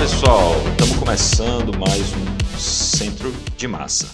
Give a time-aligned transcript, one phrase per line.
[0.00, 4.08] pessoal, estamos começando mais um Centro de Massa.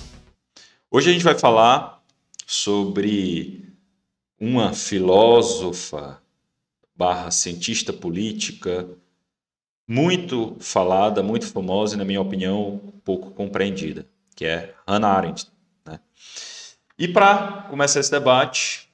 [0.90, 2.02] Hoje a gente vai falar
[2.44, 3.72] sobre
[4.36, 6.20] uma filósofa
[6.96, 8.88] barra cientista política
[9.86, 15.46] muito falada, muito famosa e, na minha opinião, pouco compreendida, que é Hannah Arendt.
[15.84, 16.00] Né?
[16.98, 18.88] E para começar esse debate,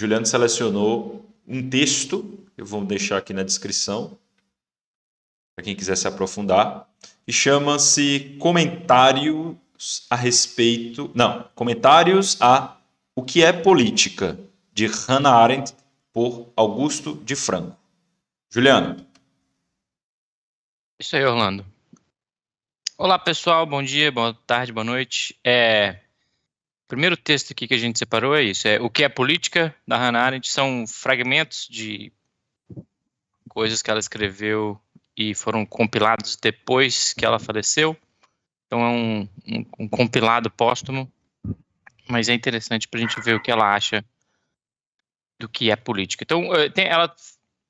[0.00, 4.18] Juliano selecionou um texto, eu vou deixar aqui na descrição,
[5.56, 6.86] para quem quiser se aprofundar,
[7.26, 9.56] e chama-se Comentários
[10.10, 11.10] a respeito.
[11.14, 12.76] Não, Comentários a
[13.14, 14.38] O que é Política,
[14.70, 15.74] de Hannah Arendt,
[16.12, 17.74] por Augusto de Franco.
[18.50, 19.06] Juliano.
[21.00, 21.64] Isso aí, Orlando.
[22.98, 23.64] Olá, pessoal.
[23.64, 25.38] Bom dia, boa tarde, boa noite.
[25.42, 26.00] É,
[26.86, 29.96] primeiro texto aqui que a gente separou é isso: é O que é política, da
[29.96, 30.50] Hannah Arendt.
[30.50, 32.12] São fragmentos de
[33.48, 34.78] coisas que ela escreveu
[35.16, 37.96] e foram compilados depois que ela faleceu.
[38.66, 41.10] Então é um, um, um compilado póstumo,
[42.08, 44.04] mas é interessante para a gente ver o que ela acha
[45.38, 46.24] do que é política.
[46.24, 47.14] Então eh, tem, ela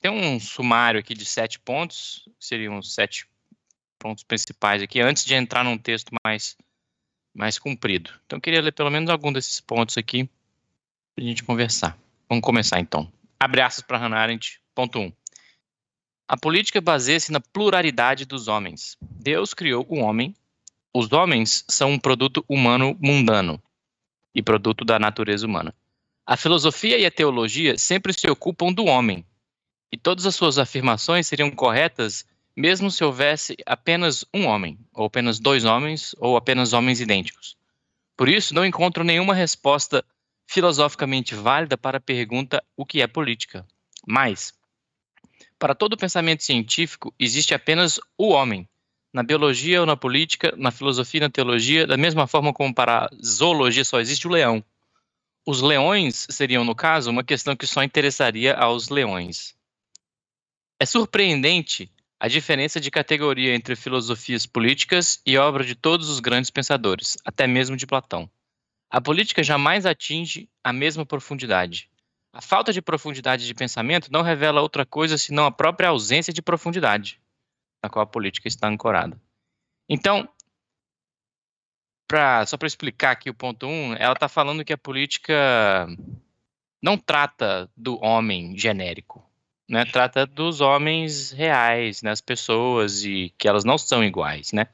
[0.01, 3.29] tem um sumário aqui de sete pontos, seriam os sete
[3.99, 6.57] pontos principais aqui, antes de entrar num texto mais,
[7.35, 8.11] mais comprido.
[8.25, 10.29] Então queria ler pelo menos algum desses pontos aqui
[11.15, 11.99] para a gente conversar.
[12.29, 13.11] Vamos começar então.
[13.39, 15.03] Abre aspas para Hannah Arendt, ponto 1.
[15.03, 15.13] Um.
[16.29, 18.97] A política baseia-se na pluralidade dos homens.
[19.01, 20.35] Deus criou o homem.
[20.93, 23.63] Os homens são um produto humano mundano
[24.35, 25.75] e produto da natureza humana.
[26.27, 29.25] A filosofia e a teologia sempre se ocupam do homem,
[29.93, 32.25] e todas as suas afirmações seriam corretas
[32.57, 37.57] mesmo se houvesse apenas um homem, ou apenas dois homens, ou apenas homens idênticos.
[38.17, 40.03] Por isso, não encontro nenhuma resposta
[40.47, 43.67] filosoficamente válida para a pergunta o que é política.
[44.07, 44.55] Mas,
[45.59, 48.69] para todo pensamento científico, existe apenas o homem.
[49.13, 53.07] Na biologia ou na política, na filosofia e na teologia, da mesma forma como para
[53.07, 54.63] a zoologia só existe o leão.
[55.47, 59.55] Os leões seriam, no caso, uma questão que só interessaria aos leões.
[60.79, 66.51] É surpreendente a diferença de categoria entre filosofias políticas e obra de todos os grandes
[66.51, 68.29] pensadores, até mesmo de Platão.
[68.91, 71.89] A política jamais atinge a mesma profundidade.
[72.37, 76.43] A falta de profundidade de pensamento não revela outra coisa senão a própria ausência de
[76.43, 77.19] profundidade
[77.83, 79.19] na qual a política está ancorada.
[79.89, 80.29] Então,
[82.07, 85.89] pra, só para explicar aqui o ponto 1, um, ela está falando que a política
[86.83, 89.25] não trata do homem genérico,
[89.67, 89.87] né?
[89.87, 92.11] trata dos homens reais, né?
[92.11, 94.67] as pessoas, e que elas não são iguais, né?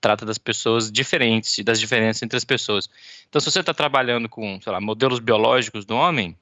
[0.00, 2.88] trata das pessoas diferentes, das diferenças entre as pessoas.
[3.28, 6.36] Então, se você está trabalhando com, sei lá, modelos biológicos do homem,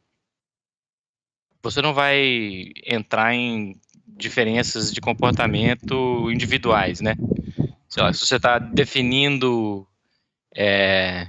[1.70, 7.16] você não vai entrar em diferenças de comportamento individuais, né?
[7.96, 9.86] Lá, se você está definindo
[10.54, 11.28] é,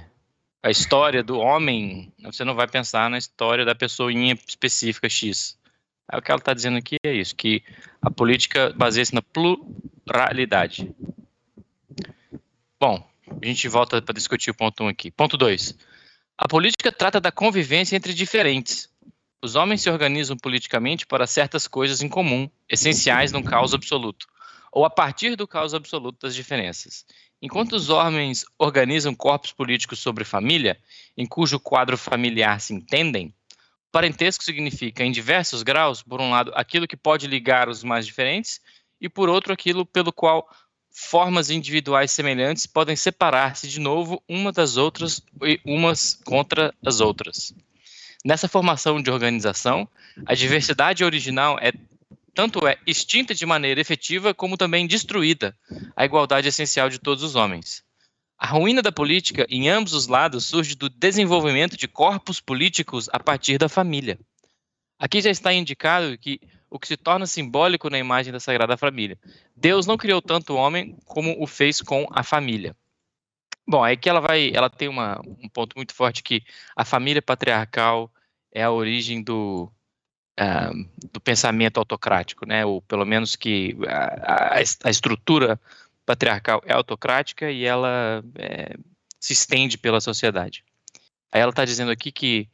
[0.62, 5.58] a história do homem, você não vai pensar na história da pessoinha específica X.
[6.06, 7.62] Aí o que ela está dizendo aqui é isso, que
[8.02, 10.94] a política baseia-se na pluralidade.
[12.78, 13.04] Bom,
[13.42, 15.10] a gente volta para discutir o ponto 1 um aqui.
[15.10, 15.74] Ponto 2.
[16.36, 18.88] A política trata da convivência entre diferentes.
[19.40, 24.26] Os homens se organizam politicamente para certas coisas em comum, essenciais num caos absoluto,
[24.72, 27.06] ou a partir do caos absoluto das diferenças.
[27.40, 30.76] Enquanto os homens organizam corpos políticos sobre família,
[31.16, 33.32] em cujo quadro familiar se entendem,
[33.92, 38.60] parentesco significa, em diversos graus, por um lado, aquilo que pode ligar os mais diferentes,
[39.00, 40.48] e por outro, aquilo pelo qual
[40.90, 47.54] formas individuais semelhantes podem separar-se de novo uma das outras e umas contra as outras.
[48.28, 49.88] Nessa formação de organização,
[50.26, 51.72] a diversidade original é
[52.34, 55.56] tanto é extinta de maneira efetiva como também destruída,
[55.96, 57.82] a igualdade essencial de todos os homens.
[58.36, 63.18] A ruína da política, em ambos os lados, surge do desenvolvimento de corpos políticos a
[63.18, 64.18] partir da família.
[64.98, 66.38] Aqui já está indicado que
[66.68, 69.18] o que se torna simbólico na imagem da Sagrada Família.
[69.56, 72.76] Deus não criou tanto o homem como o fez com a família.
[73.66, 76.42] Bom, é que ela vai, ela tem uma, um ponto muito forte que
[76.76, 78.12] a família patriarcal
[78.58, 79.70] é a origem do,
[80.40, 82.66] uh, do pensamento autocrático, né?
[82.66, 85.60] Ou pelo menos que a, a, a estrutura
[86.04, 88.74] patriarcal é autocrática e ela é,
[89.20, 90.64] se estende pela sociedade.
[91.30, 92.48] Aí ela está dizendo aqui que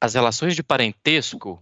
[0.00, 1.60] as relações de parentesco,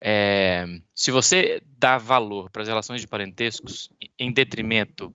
[0.00, 0.64] é,
[0.94, 5.14] se você dá valor para as relações de parentescos em detrimento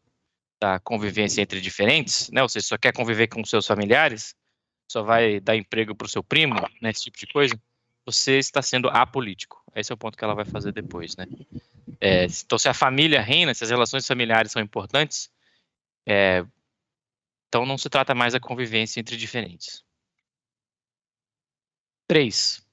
[0.60, 4.36] da convivência entre diferentes, né, ou seja, só quer conviver com seus familiares,
[4.88, 7.60] só vai dar emprego para o seu primo, né, esse tipo de coisa,
[8.06, 9.64] você está sendo apolítico.
[9.76, 11.26] esse é o ponto que ela vai fazer depois, né?
[12.00, 15.32] É, então, se a família reina, se as relações familiares são importantes,
[16.06, 16.46] é,
[17.48, 19.84] então não se trata mais da convivência entre diferentes.
[22.08, 22.64] 3.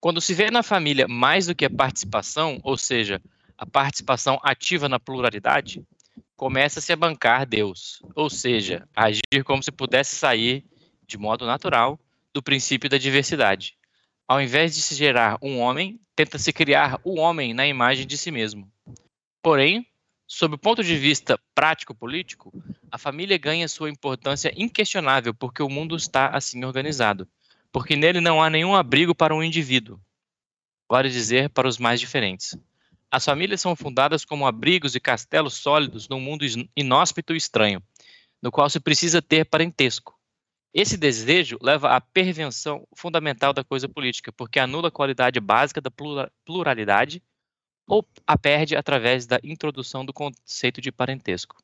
[0.00, 3.22] Quando se vê na família mais do que a participação, ou seja,
[3.56, 5.86] a participação ativa na pluralidade,
[6.34, 10.64] começa-se a bancar Deus, ou seja, agir como se pudesse sair,
[11.12, 12.00] de modo natural,
[12.32, 13.76] do princípio da diversidade.
[14.26, 18.30] Ao invés de se gerar um homem, tenta-se criar o homem na imagem de si
[18.30, 18.66] mesmo.
[19.42, 19.86] Porém,
[20.26, 22.50] sob o ponto de vista prático-político,
[22.90, 27.28] a família ganha sua importância inquestionável porque o mundo está assim organizado,
[27.70, 30.00] porque nele não há nenhum abrigo para um indivíduo,
[30.88, 32.56] vale dizer, para os mais diferentes.
[33.10, 37.82] As famílias são fundadas como abrigos e castelos sólidos num mundo inóspito e estranho,
[38.40, 40.21] no qual se precisa ter parentesco.
[40.74, 45.90] Esse desejo leva à pervenção fundamental da coisa política, porque anula a qualidade básica da
[46.44, 47.22] pluralidade
[47.86, 51.62] ou a perde através da introdução do conceito de parentesco.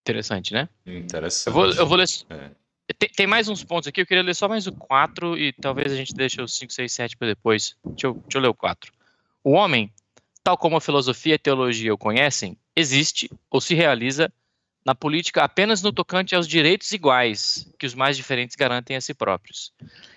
[0.00, 0.68] Interessante, né?
[0.84, 1.46] Interessante.
[1.46, 2.08] Eu vou, eu vou ler.
[2.30, 2.50] É.
[2.98, 5.92] Tem, tem, mais uns pontos aqui, eu queria ler só mais o 4 e talvez
[5.92, 7.76] a gente deixe o 5, 6, 7 para depois.
[7.84, 8.92] Deixa eu, deixa eu ler o 4.
[9.44, 9.92] O homem,
[10.42, 14.32] tal como a filosofia e a teologia o conhecem, existe ou se realiza
[14.84, 19.14] na política apenas no tocante aos direitos iguais que os mais diferentes garantem a si
[19.14, 19.72] próprios.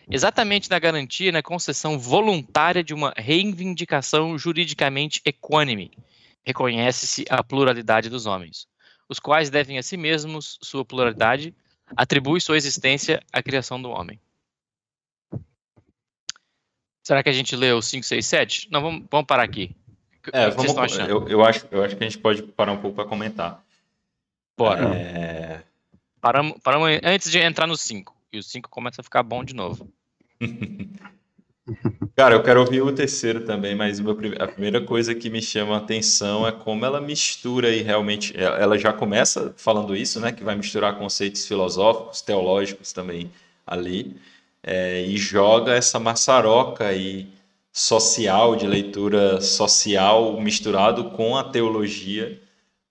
[0.10, 5.92] Exatamente na garantia e na concessão voluntária de uma reivindicação juridicamente equânime,
[6.44, 8.68] reconhece-se a pluralidade dos homens,
[9.08, 11.54] os quais devem a si mesmos sua pluralidade,
[11.96, 14.20] atribui sua existência à criação do homem.
[17.04, 18.68] Será que a gente leu 5, 6, 7?
[18.72, 19.76] Não, vamos, vamos parar aqui.
[20.34, 23.06] É, vamos, eu, eu, acho, eu acho que a gente pode parar um pouco para
[23.06, 23.64] comentar.
[24.58, 24.96] Bora.
[24.96, 25.62] É...
[26.22, 28.16] Paramos, paramos antes de entrar no 5.
[28.34, 29.90] E o 5 começa a ficar bom de novo.
[32.16, 35.80] Cara, eu quero ouvir o terceiro também, mas a primeira coisa que me chama a
[35.80, 38.34] atenção é como ela mistura e realmente.
[38.38, 40.32] Ela já começa falando isso, né?
[40.32, 43.32] Que vai misturar conceitos filosóficos, teológicos também
[43.66, 44.16] ali
[44.66, 47.28] é, e joga essa maçaroca aí
[47.72, 52.42] social, de leitura social, misturado com a teologia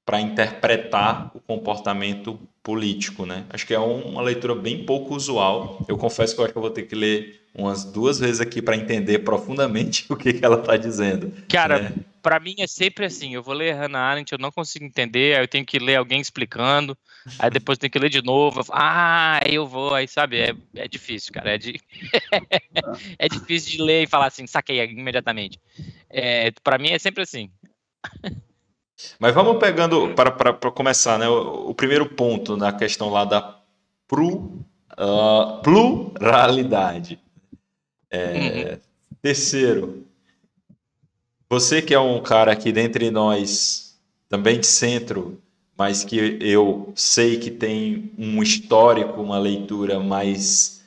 [0.05, 3.45] para interpretar o comportamento político, né?
[3.51, 5.85] Acho que é uma leitura bem pouco usual.
[5.89, 8.61] Eu confesso que eu acho que eu vou ter que ler umas duas vezes aqui
[8.61, 11.33] para entender profundamente o que, que ela está dizendo.
[11.49, 11.93] Cara, né?
[12.23, 13.35] para mim é sempre assim.
[13.35, 16.21] Eu vou ler Hannah Arendt, eu não consigo entender, aí eu tenho que ler alguém
[16.21, 16.97] explicando,
[17.39, 18.61] aí depois tenho que ler de novo.
[18.61, 21.55] Eu falo, ah, eu vou, aí sabe, é, é difícil, cara.
[21.55, 21.81] É, de...
[23.19, 25.61] é difícil de ler e falar assim, saquei imediatamente.
[26.11, 27.51] É, para mim é sempre assim.
[29.19, 33.59] Mas vamos pegando, para começar, né, o, o, primeiro ponto na questão lá da
[34.07, 37.19] pru, uh, pluralidade.
[38.11, 38.81] É, uhum.
[39.21, 40.05] Terceiro,
[41.49, 43.99] você que é um cara aqui dentre nós,
[44.29, 45.41] também de centro,
[45.77, 50.83] mas que eu sei que tem um histórico, uma leitura mais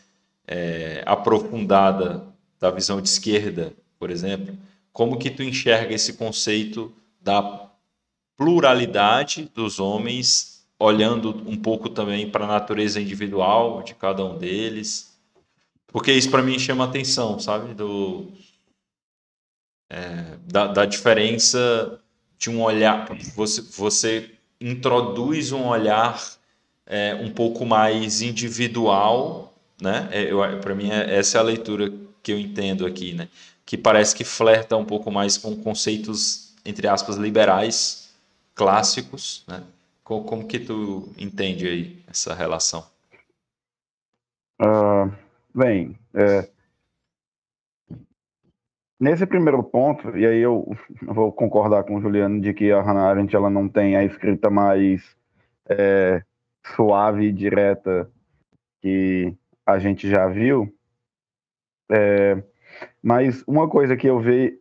[0.47, 2.25] é, aprofundada
[2.59, 4.55] da visão de esquerda, por exemplo,
[4.93, 7.66] como que tu enxerga esse conceito da
[8.37, 15.17] pluralidade dos homens, olhando um pouco também para a natureza individual de cada um deles?
[15.87, 17.73] Porque isso para mim chama atenção, sabe?
[17.73, 18.31] Do,
[19.89, 21.99] é, da, da, diferença
[22.37, 23.07] de um olhar.
[23.35, 26.21] Você, você introduz um olhar
[26.85, 30.07] é, um pouco mais individual, né?
[30.11, 33.29] É, para mim, é, essa é a leitura que eu entendo aqui, né?
[33.65, 38.06] Que parece que flerta um pouco mais com conceitos, entre aspas, liberais,
[38.57, 39.63] clássicos, né?
[40.03, 42.85] Como, como que tu entende aí essa relação?
[44.59, 45.13] Uh,
[45.53, 46.49] bem, é,
[48.99, 53.09] Nesse primeiro ponto, e aí eu vou concordar com o Juliano de que a Hannah
[53.09, 55.15] Arendt ela não tem a escrita mais
[55.69, 56.23] é,
[56.75, 58.09] suave e direta
[58.81, 59.35] que
[59.65, 60.73] a gente já viu.
[61.91, 62.41] É,
[63.01, 64.59] mas uma coisa que eu vi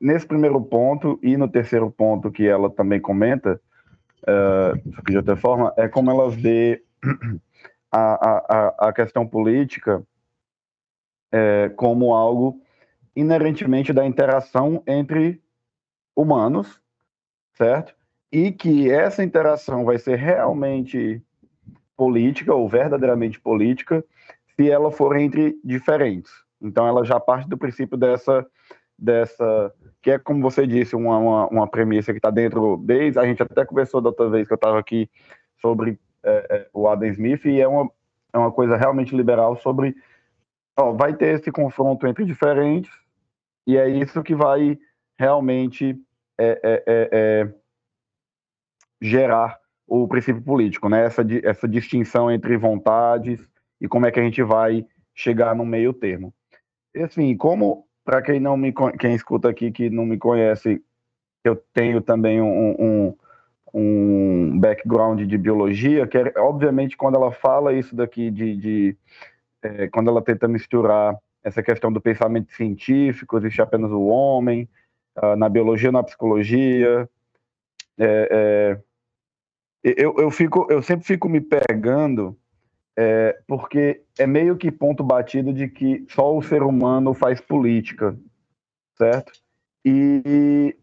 [0.00, 3.60] nesse primeiro ponto e no terceiro ponto que ela também comenta,
[4.22, 6.82] uh, de outra forma, é como ela vê
[7.90, 10.06] a, a, a questão política
[11.32, 12.60] é, como algo
[13.14, 15.42] inerentemente da interação entre
[16.14, 16.80] humanos,
[17.54, 17.94] certo?
[18.30, 21.22] E que essa interação vai ser realmente
[21.96, 24.04] política ou verdadeiramente política
[24.54, 26.30] se ela for entre diferentes.
[26.60, 28.46] Então ela já parte do princípio dessa
[28.98, 29.72] dessa
[30.02, 33.42] que é como você disse uma, uma, uma premissa que está dentro desde a gente
[33.42, 35.10] até conversou da outra vez que eu estava aqui
[35.60, 37.90] sobre é, é, o Adam Smith e é uma
[38.32, 39.94] é uma coisa realmente liberal sobre
[40.76, 42.92] ó, vai ter esse confronto entre diferentes
[43.66, 44.78] E é isso que vai
[45.18, 45.98] realmente
[46.38, 47.54] é, é, é, é
[49.00, 51.04] gerar o princípio político, né?
[51.04, 53.40] Essa, essa distinção entre vontades
[53.80, 54.84] e como é que a gente vai
[55.14, 56.34] chegar no meio termo.
[56.94, 60.80] E, assim, como para quem não me quem escuta aqui que não me conhece,
[61.44, 63.16] eu tenho também um, um,
[63.74, 68.96] um background de biologia, que é, obviamente quando ela fala isso daqui de, de
[69.60, 74.68] é, quando ela tenta misturar essa questão do pensamento científico, existe apenas o homem,
[75.16, 77.08] uh, na biologia, na psicologia,
[77.98, 78.78] é,
[79.84, 82.36] é, eu, eu, fico, eu sempre fico me pegando
[82.96, 88.16] é, porque é meio que ponto batido de que só o ser humano faz política,
[88.96, 89.32] certo?
[89.84, 90.74] E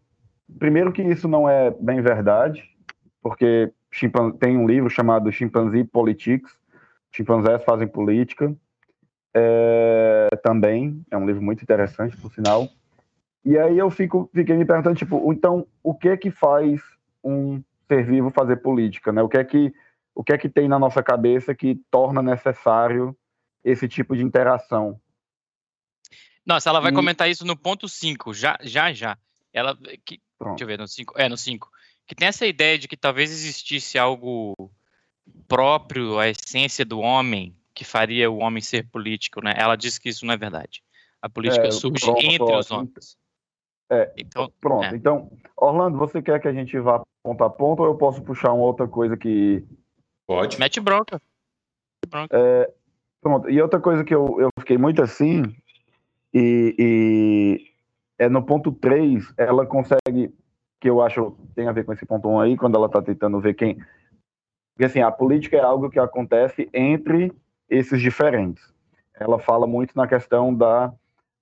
[0.58, 2.62] primeiro que isso não é bem verdade,
[3.20, 3.72] porque
[4.38, 6.52] tem um livro chamado Chimpanzee Politics,
[7.10, 8.54] chimpanzés fazem política,
[9.34, 12.68] é, também é um livro muito interessante, por sinal.
[13.44, 16.80] E aí eu fico, fiquei me perguntando, tipo, então o que que faz
[17.22, 19.22] um ser vivo fazer política, né?
[19.22, 19.74] O que é que
[20.14, 23.16] o que é que tem na nossa cabeça que torna necessário
[23.64, 25.00] esse tipo de interação?
[26.46, 26.94] Nossa, ela vai e...
[26.94, 29.18] comentar isso no ponto 5, já, já, já.
[29.52, 31.68] Ela, que, deixa eu ver, no 5, é, no 5.
[32.06, 34.54] Que tem essa ideia de que talvez existisse algo
[35.48, 39.54] próprio, a essência do homem, que faria o homem ser político, né?
[39.56, 40.82] Ela diz que isso não é verdade.
[41.20, 43.16] A política é, surge pronto, entre os homens.
[43.90, 44.84] É, então, pronto.
[44.84, 44.94] É.
[44.94, 48.52] Então, Orlando, você quer que a gente vá ponto a ponto ou eu posso puxar
[48.52, 49.64] uma outra coisa que
[50.26, 50.58] Pode.
[50.58, 51.20] Mete bronca.
[52.08, 52.36] bronca.
[52.36, 52.70] É,
[53.20, 53.50] pronto.
[53.50, 55.42] E outra coisa que eu, eu fiquei muito assim,
[56.32, 57.70] e, e
[58.18, 60.34] é no ponto 3, ela consegue,
[60.80, 63.40] que eu acho tem a ver com esse ponto 1 aí, quando ela está tentando
[63.40, 63.76] ver quem.
[64.74, 67.32] Porque assim, a política é algo que acontece entre
[67.68, 68.72] esses diferentes.
[69.14, 70.92] Ela fala muito na questão da,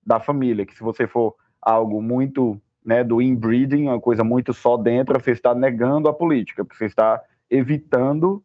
[0.05, 4.77] da família, que se você for algo muito né, do inbreeding, uma coisa muito só
[4.77, 8.43] dentro, você está negando a política, você está evitando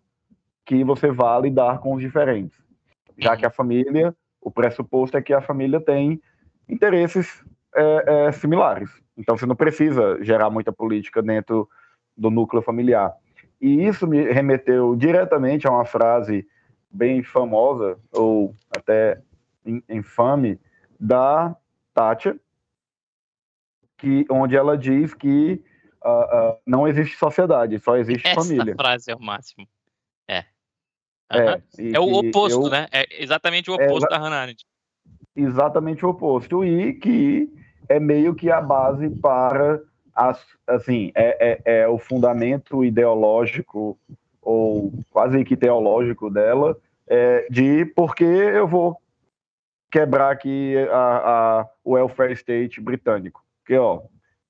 [0.68, 2.62] que você vá lidar com os diferentes.
[3.16, 6.20] Já que a família, o pressuposto é que a família tem
[6.68, 7.42] interesses
[7.74, 8.90] é, é, similares.
[9.16, 11.66] Então você não precisa gerar muita política dentro
[12.14, 13.14] do núcleo familiar.
[13.58, 16.46] E isso me remeteu diretamente a uma frase
[16.90, 19.22] bem famosa, ou até
[19.88, 20.60] infame,
[21.00, 21.56] da
[21.94, 22.38] Tátia,
[23.96, 25.62] que, onde ela diz que
[26.04, 28.72] uh, uh, não existe sociedade, só existe Essa família.
[28.72, 29.66] Essa frase é o máximo.
[31.30, 31.38] É.
[31.38, 32.86] É, é o oposto, eu, né?
[32.90, 34.64] É exatamente o oposto é, da Hannah Arendt.
[35.36, 36.64] Exatamente o oposto.
[36.64, 37.52] E que
[37.88, 39.80] é meio que a base para,
[40.14, 43.98] as, assim, é, é, é o fundamento ideológico
[44.40, 48.96] ou quase que teológico dela é, de porque eu vou
[49.90, 53.42] quebrar aqui a, a, o welfare state britânico.
[53.60, 54.02] Porque, ó,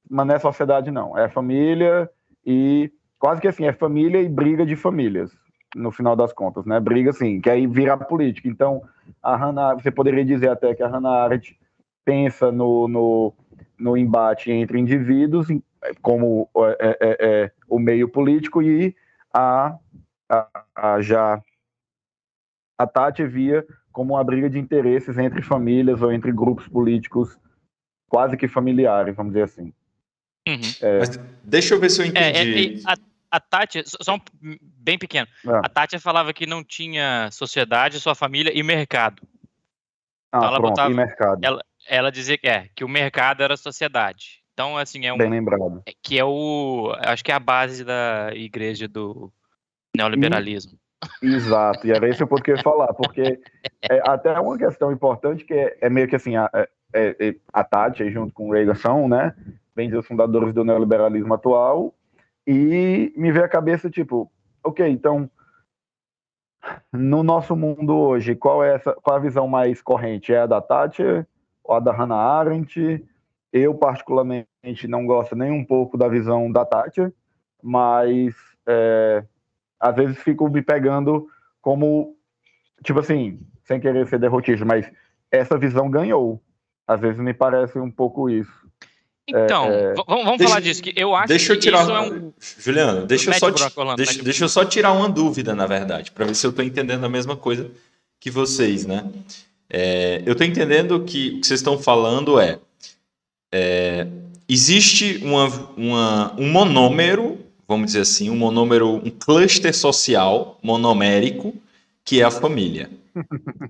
[0.09, 1.19] mas não é sociedade, não.
[1.19, 2.09] É família
[2.47, 5.33] e quase que assim, é família e briga de famílias
[5.75, 6.81] no final das contas, né?
[6.81, 8.49] Briga assim, que aí vira política.
[8.49, 8.83] Então,
[9.23, 11.59] a Hannah, você poderia dizer até que a Hannah Arendt
[12.05, 13.35] pensa no, no,
[13.79, 15.49] no embate entre indivíduos
[16.03, 18.95] como é, é, é, o meio político e
[19.33, 19.77] a,
[20.29, 21.43] a, a, já
[22.79, 27.39] a Tati via como uma briga de interesses entre famílias ou entre grupos políticos
[28.09, 29.73] quase que familiares, vamos dizer assim.
[30.49, 30.61] Uhum.
[30.81, 32.83] É, Mas deixa eu ver se eu entendi.
[32.85, 32.97] É, a,
[33.31, 34.21] a Tati, só um
[34.61, 35.27] bem pequeno.
[35.47, 35.59] É.
[35.59, 39.23] A Tati falava que não tinha sociedade, sua família e mercado.
[40.33, 41.41] Ah, então ela pronto, botava, e mercado.
[41.43, 44.43] Ela, ela dizia que é, que o mercado era a sociedade.
[44.53, 45.19] Então, assim, é um.
[45.19, 45.83] Bem lembrado.
[45.87, 46.93] É, que é o.
[46.99, 49.33] Acho que é a base da igreja do
[49.97, 50.79] neoliberalismo.
[51.23, 53.41] E, exato, e era esse o ponto que eu ia falar, porque
[53.89, 56.51] é até uma questão importante que é, é meio que assim, a,
[56.93, 59.33] é, é, a Tati, junto com o Reagan, são, né,
[59.77, 61.95] bem os fundadores do neoliberalismo atual,
[62.51, 64.33] e me veio a cabeça, tipo,
[64.65, 65.31] ok, então,
[66.91, 70.33] no nosso mundo hoje, qual é essa, qual a visão mais corrente?
[70.33, 71.27] É a da Thatcher
[71.63, 73.05] ou a da Hannah Arendt?
[73.53, 77.13] Eu, particularmente, não gosto nem um pouco da visão da Thatcher,
[77.63, 78.35] mas
[78.67, 79.23] é,
[79.79, 81.29] às vezes fico me pegando
[81.61, 82.17] como,
[82.83, 84.91] tipo assim, sem querer ser derrotista, mas
[85.31, 86.43] essa visão ganhou.
[86.87, 88.68] Às vezes me parece um pouco isso.
[89.29, 89.95] Então, é, é...
[89.95, 92.33] vamos, vamos deixa, falar disso, que eu acho deixa eu tirar, isso é um...
[92.59, 93.51] Juliano, deixa eu, só,
[93.95, 97.05] deixa, deixa eu só tirar uma dúvida, na verdade, para ver se eu estou entendendo
[97.05, 97.71] a mesma coisa
[98.19, 99.05] que vocês, né?
[99.71, 102.59] É, eu estou entendendo que o que vocês estão falando é,
[103.53, 104.07] é
[104.49, 111.55] existe uma, uma, um monômero, vamos dizer assim, um monômero, um cluster social monomérico,
[112.03, 112.89] que é a família.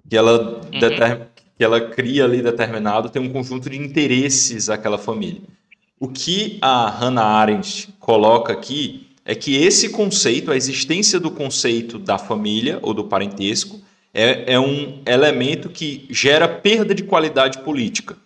[0.09, 0.79] Que ela uhum.
[0.79, 5.43] determina que ela cria ali determinado, tem um conjunto de interesses aquela família.
[5.99, 11.99] O que a Hannah Arendt coloca aqui é que esse conceito, a existência do conceito
[11.99, 13.81] da família ou do parentesco,
[14.15, 18.17] é, é um elemento que gera perda de qualidade política.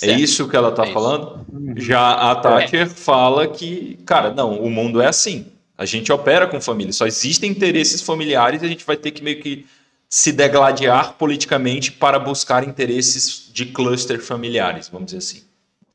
[0.00, 0.18] É certo.
[0.18, 1.44] É isso que ela está é falando?
[1.76, 2.86] Já a Thatcher é.
[2.86, 5.46] fala que, cara, não, o mundo é assim.
[5.76, 9.22] A gente opera com família, só existem interesses familiares e a gente vai ter que
[9.22, 9.66] meio que
[10.16, 15.46] se degladiar politicamente para buscar interesses de cluster familiares, vamos dizer assim.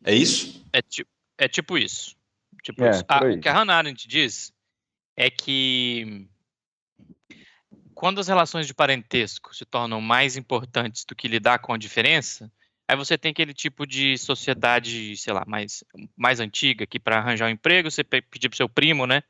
[0.03, 0.63] É isso?
[0.71, 1.09] É, tipo,
[1.39, 2.15] é tipo isso.
[2.61, 3.03] Tipo é, isso.
[3.07, 4.53] Ah, o que a Hannah Arendt diz
[5.17, 6.27] é que
[7.95, 12.51] quando as relações de parentesco se tornam mais importantes do que lidar com a diferença,
[12.87, 15.83] aí você tem aquele tipo de sociedade, sei lá, mais,
[16.15, 19.23] mais antiga, que para arranjar um emprego você pedir para seu primo, né?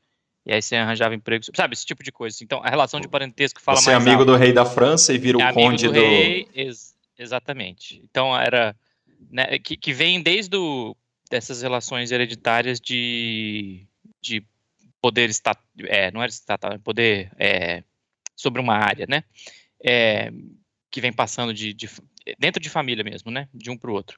[0.45, 2.37] E aí você arranjava emprego, sabe, esse tipo de coisa.
[2.43, 4.03] Então, a relação de parentesco fala você mais.
[4.03, 4.31] Você é amigo alto.
[4.31, 5.93] do rei da França e vira é o conde do.
[5.93, 5.99] do...
[5.99, 8.01] Rei, ex exatamente.
[8.03, 8.75] Então, era.
[9.29, 10.95] Né, que, que vem desde o,
[11.29, 13.85] dessas relações hereditárias de,
[14.19, 14.43] de
[14.99, 15.63] poder estatal.
[15.85, 17.83] É, não era estatal, poder é,
[18.35, 19.23] sobre uma área, né?
[19.83, 20.31] É,
[20.89, 21.87] que vem passando de, de,
[22.39, 23.47] dentro de família mesmo, né?
[23.53, 24.17] De um para o outro.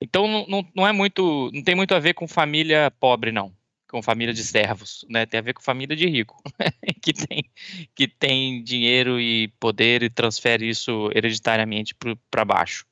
[0.00, 1.50] Então, não, não, não é muito.
[1.54, 3.54] Não tem muito a ver com família pobre, não
[3.92, 5.26] com família de servos, né?
[5.26, 6.42] Tem a ver com família de rico,
[7.02, 7.44] que tem
[7.94, 11.94] que tem dinheiro e poder e transfere isso hereditariamente
[12.30, 12.86] para baixo.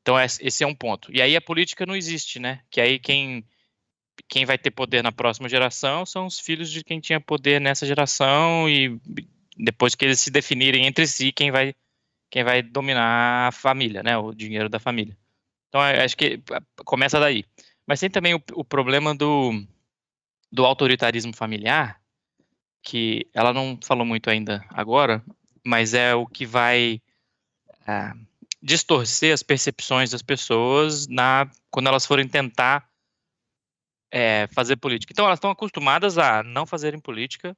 [0.00, 1.14] Então esse é um ponto.
[1.14, 2.60] E aí a política não existe, né?
[2.70, 3.44] Que aí quem
[4.26, 7.86] quem vai ter poder na próxima geração são os filhos de quem tinha poder nessa
[7.86, 8.98] geração e
[9.58, 11.74] depois que eles se definirem entre si, quem vai
[12.30, 14.16] quem vai dominar a família, né?
[14.16, 15.14] O dinheiro da família.
[15.68, 16.40] Então acho que
[16.86, 17.44] começa daí.
[17.86, 19.62] Mas tem também o, o problema do
[20.52, 21.98] do autoritarismo familiar,
[22.82, 25.24] que ela não falou muito ainda agora,
[25.64, 27.00] mas é o que vai
[27.86, 28.12] é,
[28.62, 32.86] distorcer as percepções das pessoas na quando elas forem tentar
[34.10, 35.12] é, fazer política.
[35.12, 37.56] Então elas estão acostumadas a não fazerem política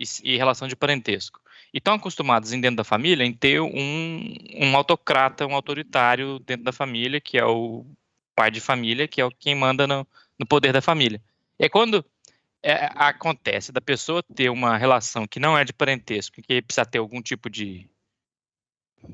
[0.00, 1.40] e, e relação de parentesco.
[1.72, 6.72] E estão acostumadas dentro da família em ter um, um autocrata, um autoritário dentro da
[6.72, 7.86] família, que é o
[8.34, 10.06] pai de família, que é o quem manda no,
[10.38, 11.22] no poder da família.
[11.58, 12.04] E quando
[12.62, 16.98] é, acontece da pessoa ter uma relação que não é de parentesco, que precisa ter
[16.98, 17.88] algum tipo de,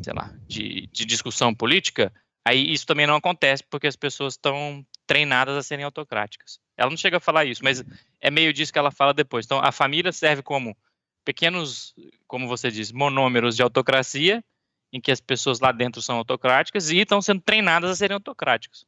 [0.03, 2.13] sei lá, de, de discussão política,
[2.45, 6.61] aí isso também não acontece porque as pessoas estão treinadas a serem autocráticas.
[6.77, 7.83] Ela não chega a falar isso, mas
[8.21, 9.47] é meio disso que ela fala depois.
[9.47, 10.77] Então, a família serve como
[11.25, 11.95] pequenos,
[12.27, 14.45] como você diz, monômeros de autocracia,
[14.93, 18.87] em que as pessoas lá dentro são autocráticas e estão sendo treinadas a serem autocráticas.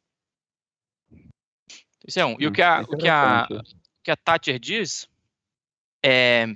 [2.06, 2.36] Isso é um.
[2.38, 3.46] E o que a, o que a,
[4.02, 5.08] que a Thatcher diz,
[6.04, 6.46] é,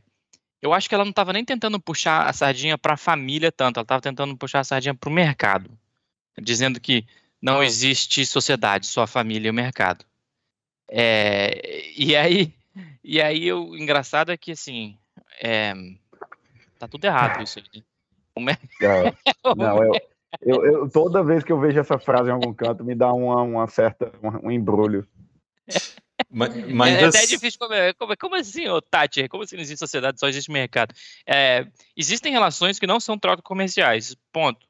[0.63, 3.79] eu acho que ela não estava nem tentando puxar a sardinha para a família tanto,
[3.79, 5.71] ela estava tentando puxar a sardinha para o mercado,
[6.41, 7.07] dizendo que
[7.41, 10.05] não existe sociedade, só a família e o mercado.
[10.89, 12.55] É, e aí,
[13.03, 14.97] e aí o engraçado é que assim,
[15.43, 15.75] é,
[16.79, 17.85] tá tudo errado isso aí.
[18.43, 18.57] Né?
[19.45, 20.01] Não, não eu,
[20.43, 23.43] eu, eu, toda vez que eu vejo essa frase em algum canto me dá uma,
[23.43, 25.07] uma certa um, um embrulho.
[26.35, 27.59] Mas, mas é, até difícil.
[27.59, 29.29] Como, como, como assim, ô, Tati?
[29.29, 30.93] Como assim não existe sociedade, só existe mercado?
[31.27, 31.67] É,
[31.97, 34.17] existem relações que não são trocas comerciais.
[34.33, 34.67] Ponto.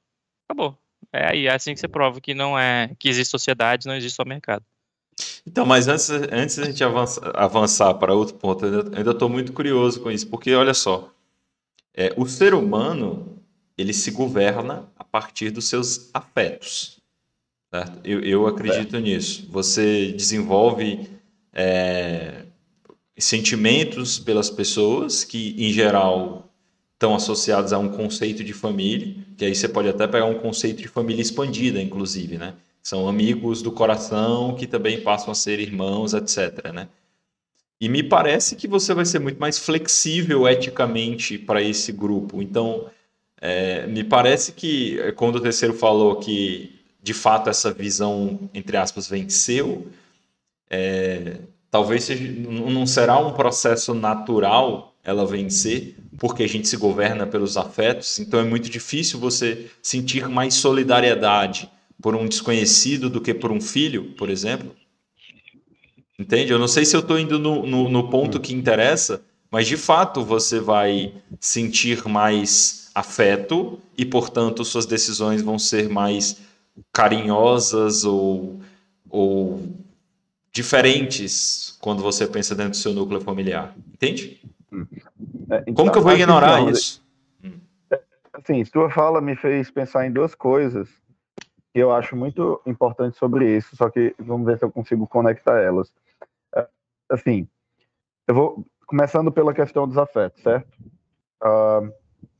[0.46, 0.78] Acabou.
[1.12, 4.16] É aí, é assim que você prova que não é que existe sociedade, não existe
[4.16, 4.64] só mercado.
[5.46, 9.52] Então, mas antes, antes a gente avançar, avançar para outro ponto, eu ainda estou muito
[9.52, 11.10] curioso com isso, porque olha só,
[11.94, 13.40] é, o ser humano
[13.78, 17.00] ele se governa a partir dos seus afetos.
[17.72, 18.00] Certo?
[18.04, 19.00] Eu, eu acredito é.
[19.00, 19.48] nisso.
[19.50, 21.08] Você desenvolve
[21.54, 22.42] é,
[23.16, 26.52] sentimentos pelas pessoas que, em geral,
[26.94, 30.82] estão associados a um conceito de família, que aí você pode até pegar um conceito
[30.82, 32.54] de família expandida, inclusive, né?
[32.82, 36.88] São amigos do coração que também passam a ser irmãos, etc, né?
[37.80, 42.40] E me parece que você vai ser muito mais flexível eticamente para esse grupo.
[42.40, 42.86] Então,
[43.40, 49.06] é, me parece que quando o terceiro falou que de fato essa visão, entre aspas,
[49.06, 49.86] venceu,
[50.74, 51.36] é,
[51.70, 57.56] talvez seja, não será um processo natural ela vencer, porque a gente se governa pelos
[57.56, 61.70] afetos, então é muito difícil você sentir mais solidariedade
[62.02, 64.74] por um desconhecido do que por um filho, por exemplo.
[66.18, 66.52] Entende?
[66.52, 69.76] Eu não sei se eu estou indo no, no, no, ponto que interessa, mas de
[69.76, 76.38] fato você vai sentir mais afeto e, portanto, suas decisões vão ser mais
[76.92, 78.60] carinhosas ou,
[79.10, 79.60] ou
[80.54, 83.74] diferentes quando você pensa dentro do seu núcleo familiar.
[83.92, 84.40] Entende?
[85.50, 87.04] É, então, Como que eu vou ignorar que, isso?
[87.90, 88.00] É,
[88.32, 90.88] assim, sua fala me fez pensar em duas coisas.
[91.72, 95.60] que eu acho muito importante sobre isso, só que vamos ver se eu consigo conectar
[95.60, 95.92] elas.
[96.54, 96.68] É,
[97.10, 97.48] assim,
[98.28, 100.68] eu vou começando pela questão dos afetos, certo?
[101.42, 101.92] Uh,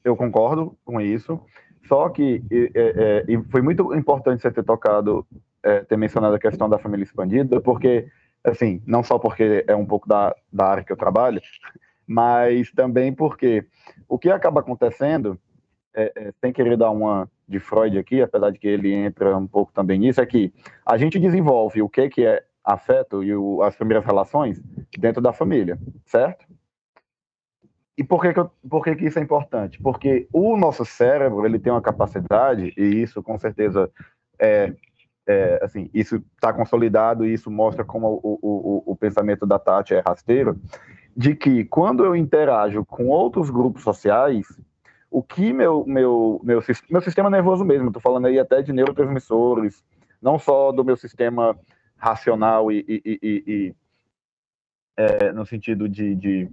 [0.05, 1.41] eu concordo com isso,
[1.89, 5.27] só que é, é, foi muito importante você ter tocado,
[5.65, 8.07] é, ter mencionado a questão da família expandida, porque,
[8.45, 11.41] assim, não só porque é um pouco da, da área que eu trabalho,
[12.07, 13.67] mas também porque
[14.07, 15.39] o que acaba acontecendo,
[15.95, 19.47] é, é, sem querer dar uma de Freud aqui, apesar de que ele entra um
[19.47, 20.53] pouco também nisso, é que
[20.85, 24.63] a gente desenvolve o que, que é afeto e o, as primeiras relações
[24.99, 26.47] dentro da família, certo?
[27.97, 29.81] E por que, que, eu, por que, que isso é importante?
[29.81, 33.91] Porque o nosso cérebro ele tem uma capacidade, e isso com certeza
[34.39, 34.75] é,
[35.27, 39.95] é assim, isso está consolidado e isso mostra como o, o, o pensamento da Tati
[39.95, 40.61] é rasteiro,
[41.17, 44.47] de que quando eu interajo com outros grupos sociais,
[45.11, 46.61] o que meu, meu, meu,
[46.91, 49.85] meu sistema nervoso mesmo, estou falando aí até de neurotransmissores,
[50.21, 51.57] não só do meu sistema
[51.97, 53.75] racional e, e, e, e
[54.97, 56.51] é, no sentido de, de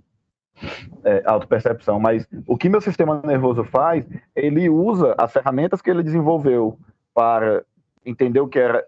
[1.03, 4.05] é, autopercepção, mas o que meu sistema nervoso faz,
[4.35, 6.77] ele usa as ferramentas que ele desenvolveu
[7.13, 7.65] para
[8.05, 8.85] entender o que era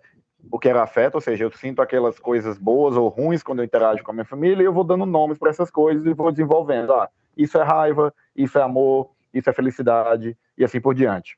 [0.52, 3.65] o que era afeto, ou seja, eu sinto aquelas coisas boas ou ruins quando eu
[3.65, 6.32] interajo com a minha família e eu vou dando nomes para essas coisas e vou
[6.32, 6.93] desenvolvendo.
[6.93, 11.38] Ah, isso é raiva, isso é amor, isso é felicidade e assim por diante.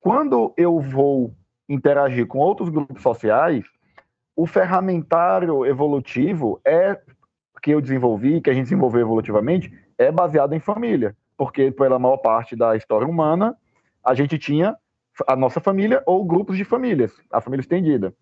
[0.00, 1.34] Quando eu vou
[1.68, 3.66] interagir com outros grupos sociais,
[4.34, 6.98] o ferramentário evolutivo é
[7.62, 12.16] que eu desenvolvi, que a gente desenvolveu evolutivamente, é baseado em família, porque pela maior
[12.16, 13.54] parte da história humana,
[14.02, 14.74] a gente tinha
[15.26, 18.14] a nossa família ou grupos de famílias, a família estendida.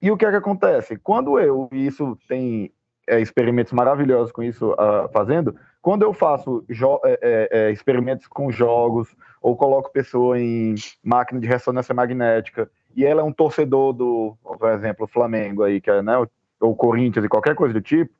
[0.00, 0.96] E o que é que acontece?
[0.96, 2.72] Quando eu, e isso tem
[3.06, 8.50] é, experimentos maravilhosos com isso uh, fazendo, quando eu faço é, é, é, experimentos com
[8.50, 9.08] jogos,
[9.40, 14.70] ou coloco pessoa em máquina de ressonância magnética, e ela é um torcedor do, por
[14.70, 16.14] exemplo, Flamengo aí, que é, né,
[16.60, 18.12] ou Corinthians e qualquer coisa do tipo,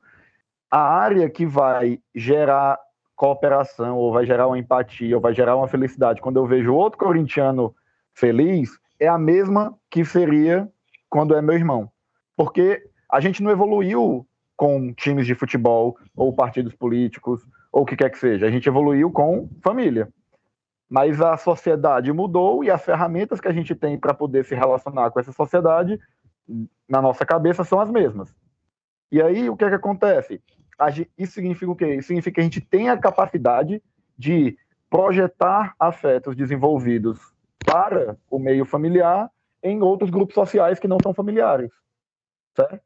[0.71, 2.79] a área que vai gerar
[3.17, 6.99] cooperação, ou vai gerar uma empatia, ou vai gerar uma felicidade, quando eu vejo outro
[6.99, 7.75] corintiano
[8.19, 10.69] feliz, é a mesma que seria
[11.09, 11.91] quando é meu irmão.
[12.37, 14.27] Porque a gente não evoluiu
[14.57, 18.47] com times de futebol, ou partidos políticos, ou o que quer que seja.
[18.47, 20.09] A gente evoluiu com família.
[20.91, 25.11] Mas a sociedade mudou e as ferramentas que a gente tem para poder se relacionar
[25.11, 26.01] com essa sociedade,
[26.89, 28.35] na nossa cabeça, são as mesmas.
[29.13, 30.43] E aí, o que é que acontece?
[31.17, 31.95] Isso significa o quê?
[31.95, 33.83] Isso significa que a gente tem a capacidade
[34.19, 34.57] de
[34.91, 37.21] projetar afetos desenvolvidos
[37.65, 39.31] para o meio familiar
[39.63, 41.71] em outros grupos sociais que não são familiares.
[42.55, 42.81] Certo?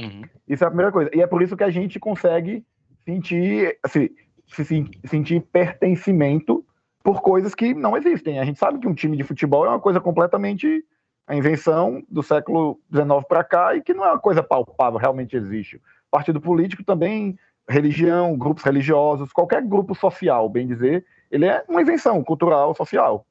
[0.00, 0.22] Uhum.
[0.48, 1.10] Isso é a primeira coisa.
[1.14, 2.64] E é por isso que a gente consegue
[3.04, 4.08] sentir, assim,
[4.48, 6.64] se, sentir pertencimento
[7.02, 8.38] por coisas que não existem.
[8.38, 10.84] A gente sabe que um time de futebol é uma coisa completamente
[11.26, 15.36] a invenção do século XIX para cá e que não é uma coisa palpável, realmente
[15.36, 15.80] existe.
[16.10, 22.22] Partido político também, religião, grupos religiosos, qualquer grupo social, bem dizer, ele é uma invenção
[22.24, 23.24] cultural, social.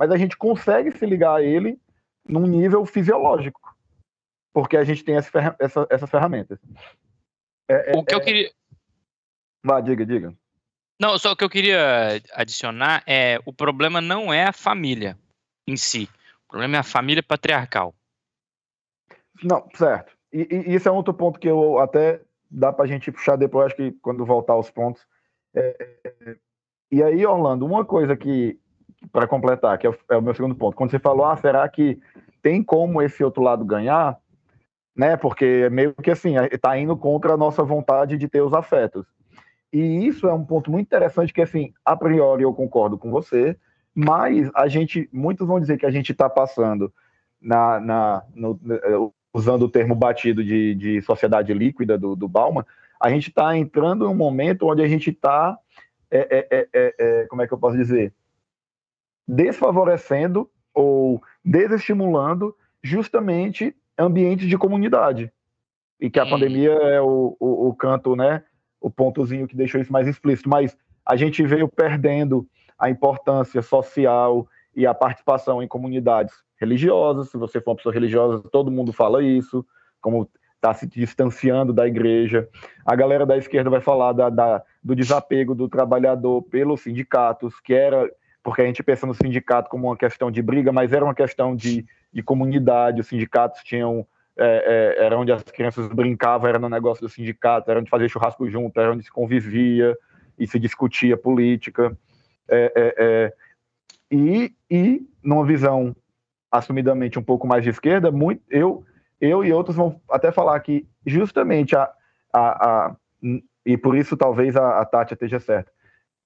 [0.00, 1.78] Mas a gente consegue se ligar a ele
[2.26, 3.60] num nível fisiológico,
[4.50, 6.58] porque a gente tem essa, essa, essas ferramentas.
[7.68, 8.52] É, é, o que eu é queria.
[9.62, 10.34] Vá, diga, diga.
[10.98, 15.18] Não, só o que eu queria adicionar é o problema não é a família
[15.66, 16.08] em si.
[16.46, 17.94] O problema é a família patriarcal.
[19.42, 20.16] Não, certo.
[20.32, 23.66] E, e isso é outro ponto que eu até dá para a gente puxar depois,
[23.66, 25.06] acho que quando voltar aos pontos.
[25.54, 26.36] É, é,
[26.90, 28.59] e aí, Orlando, uma coisa que,
[29.12, 31.68] para completar, que é o, é o, meu segundo ponto, quando você falou, ah, será
[31.68, 31.98] que
[32.42, 34.18] tem como esse outro lado ganhar?
[34.96, 35.16] Né?
[35.16, 39.06] Porque meio que assim, está indo contra a nossa vontade de ter os afetos.
[39.72, 43.56] E isso é um ponto muito interessante, que assim, a priori eu concordo com você,
[43.94, 46.92] mas a gente, muitos vão dizer que a gente está passando
[47.40, 48.58] na, na no,
[49.32, 52.64] usando o termo batido de, de sociedade líquida do, do Bauman,
[53.00, 55.56] a gente está entrando em um momento onde a gente está,
[56.10, 58.12] é é, é, é, é, como é que eu posso dizer,
[59.30, 65.32] desfavorecendo ou desestimulando justamente ambientes de comunidade.
[66.00, 68.42] E que a pandemia é o, o, o canto, né,
[68.80, 70.48] o pontozinho que deixou isso mais explícito.
[70.48, 72.44] Mas a gente veio perdendo
[72.76, 77.30] a importância social e a participação em comunidades religiosas.
[77.30, 79.64] Se você for uma pessoa religiosa, todo mundo fala isso,
[80.00, 82.48] como está se distanciando da igreja.
[82.84, 87.72] A galera da esquerda vai falar da, da, do desapego do trabalhador pelos sindicatos, que
[87.72, 88.10] era
[88.42, 91.54] porque a gente pensa no sindicato como uma questão de briga, mas era uma questão
[91.54, 93.00] de, de comunidade.
[93.00, 97.70] Os sindicatos tinham é, é, era onde as crianças brincavam, era no negócio do sindicato,
[97.70, 99.94] era onde fazia churrasco junto, era onde se convivia
[100.38, 101.96] e se discutia política.
[102.48, 103.34] É, é, é,
[104.10, 105.94] e, e numa visão
[106.50, 108.84] assumidamente um pouco mais de esquerda, muito, eu,
[109.20, 111.88] eu e outros vão até falar que justamente a,
[112.32, 112.96] a, a
[113.64, 115.70] e por isso talvez a, a Tati esteja certa,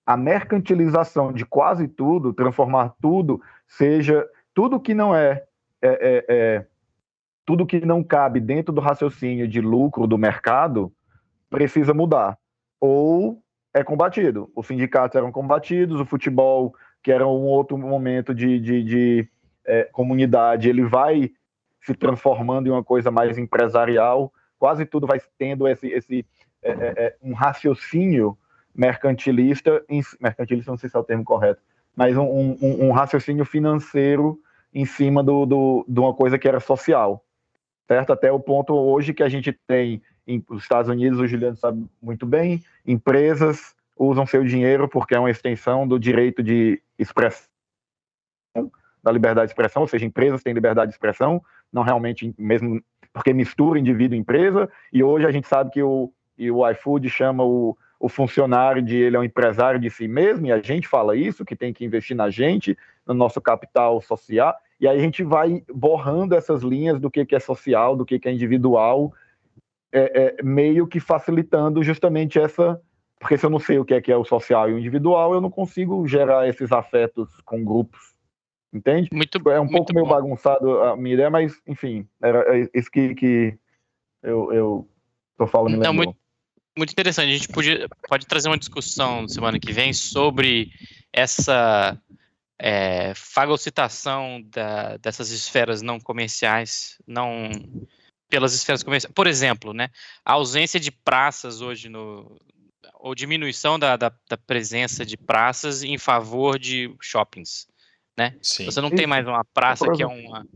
[0.07, 5.45] a mercantilização de quase tudo, transformar tudo, seja tudo que não é,
[5.83, 6.67] é, é, é
[7.45, 10.93] tudo que não cabe dentro do raciocínio de lucro do mercado,
[11.49, 12.39] precisa mudar.
[12.81, 14.51] Ou é combatido.
[14.55, 19.29] Os sindicatos eram combatidos, o futebol, que era um outro momento de, de, de
[19.65, 21.31] é, comunidade, ele vai
[21.83, 24.33] se transformando em uma coisa mais empresarial.
[24.59, 26.27] Quase tudo vai tendo esse, esse
[26.63, 28.39] é, é, é um raciocínio
[28.75, 29.85] mercantilista,
[30.21, 31.61] mercantilista não sei se é o termo correto,
[31.95, 32.25] mas um,
[32.61, 34.39] um, um raciocínio financeiro
[34.73, 37.25] em cima do, do, de uma coisa que era social,
[37.87, 38.13] certo?
[38.13, 41.87] Até o ponto hoje que a gente tem em, os Estados Unidos, o Juliano sabe
[42.03, 47.47] muito bem, empresas usam seu dinheiro porque é uma extensão do direito de expressão,
[49.03, 52.83] da liberdade de expressão, ou seja, empresas têm liberdade de expressão, não realmente mesmo
[53.13, 57.09] porque mistura indivíduo e empresa, e hoje a gente sabe que o, e o iFood
[57.09, 60.87] chama o, o funcionário de ele é um empresário de si mesmo, e a gente
[60.87, 62.77] fala isso, que tem que investir na gente,
[63.07, 67.35] no nosso capital social, e aí a gente vai borrando essas linhas do que, que
[67.35, 69.13] é social, do que, que é individual,
[69.93, 72.81] é, é, meio que facilitando justamente essa.
[73.19, 75.33] Porque se eu não sei o que é, que é o social e o individual,
[75.33, 78.13] eu não consigo gerar esses afetos com grupos.
[78.73, 79.09] Entende?
[79.13, 83.15] Muito, é um pouco meio bagunçado a minha ideia, mas, enfim, era é isso que,
[83.15, 83.57] que
[84.21, 84.89] eu, eu
[85.39, 85.77] tô falando.
[85.77, 86.17] Não, muito,
[86.77, 87.31] muito interessante.
[87.31, 90.71] A gente podia, pode trazer uma discussão semana que vem sobre
[91.13, 92.01] essa
[92.59, 97.51] é, fagocitação da, dessas esferas não comerciais, não
[98.29, 99.13] pelas esferas comerciais.
[99.15, 99.91] Por exemplo, né,
[100.25, 102.37] a ausência de praças hoje no
[102.95, 107.67] ou diminuição da, da, da presença de praças em favor de shoppings,
[108.17, 108.35] né?
[108.41, 108.65] Sim.
[108.65, 110.47] Você não tem mais uma praça que é uma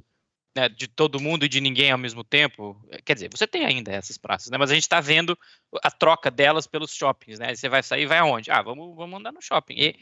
[0.58, 2.76] né, de todo mundo e de ninguém ao mesmo tempo.
[3.04, 4.58] Quer dizer, você tem ainda essas praças, né?
[4.58, 5.38] Mas a gente está vendo
[5.82, 7.54] a troca delas pelos shoppings, né?
[7.54, 8.50] Você vai sair, vai aonde?
[8.50, 9.74] Ah, vamos, vamos andar no shopping.
[9.78, 9.96] E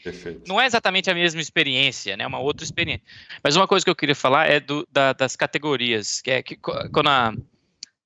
[0.47, 2.23] não é exatamente a mesma experiência, né?
[2.23, 3.05] É uma outra experiência.
[3.43, 6.55] Mas uma coisa que eu queria falar é do, da, das categorias, que é que
[6.55, 7.33] quando a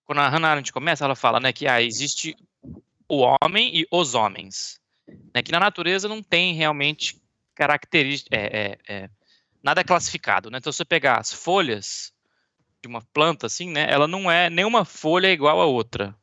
[0.03, 2.35] quando a Hannah Arendt começa, ela fala, né, que ah, existe
[3.07, 4.77] o homem e os homens,
[5.33, 5.41] né?
[5.41, 7.21] Que na natureza não tem realmente
[7.55, 9.09] características, é, é, é,
[9.63, 10.57] nada é classificado, né?
[10.57, 12.11] Então, se você pegar as folhas
[12.81, 13.85] de uma planta, assim, né?
[13.89, 16.15] Ela não é nenhuma folha é igual a outra.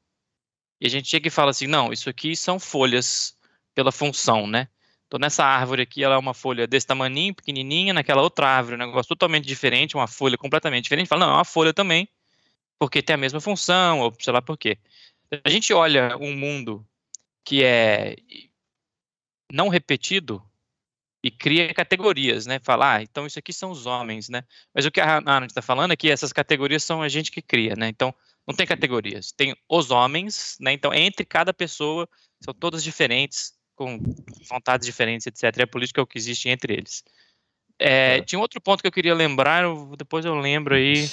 [0.81, 3.37] E a gente chega e fala assim, não, isso aqui são folhas
[3.75, 4.69] pela função, né?
[5.07, 8.87] Então nessa árvore aqui ela é uma folha desse tamaninho, pequenininha, naquela outra árvore um
[8.87, 11.09] negócio totalmente diferente, uma folha completamente diferente.
[11.09, 12.09] Fala, não, é uma folha também,
[12.79, 14.79] porque tem a mesma função, ou sei lá por quê.
[15.45, 16.87] A gente olha um mundo
[17.45, 18.17] que é
[19.53, 20.43] não repetido,
[21.23, 22.61] e cria categorias, né?
[22.63, 24.43] Falar, ah, então isso aqui são os homens, né?
[24.75, 27.43] Mas o que a Ana está falando é que essas categorias são a gente que
[27.43, 27.89] cria, né?
[27.89, 28.15] Então,
[28.47, 30.73] não tem categorias, tem os homens, né?
[30.73, 32.09] Então, entre cada pessoa,
[32.41, 33.99] são todas diferentes, com
[34.49, 35.57] vontades diferentes, etc.
[35.59, 37.05] E a política é o que existe entre eles.
[37.79, 39.65] É, tinha um outro ponto que eu queria lembrar,
[39.97, 41.09] depois eu lembro aí.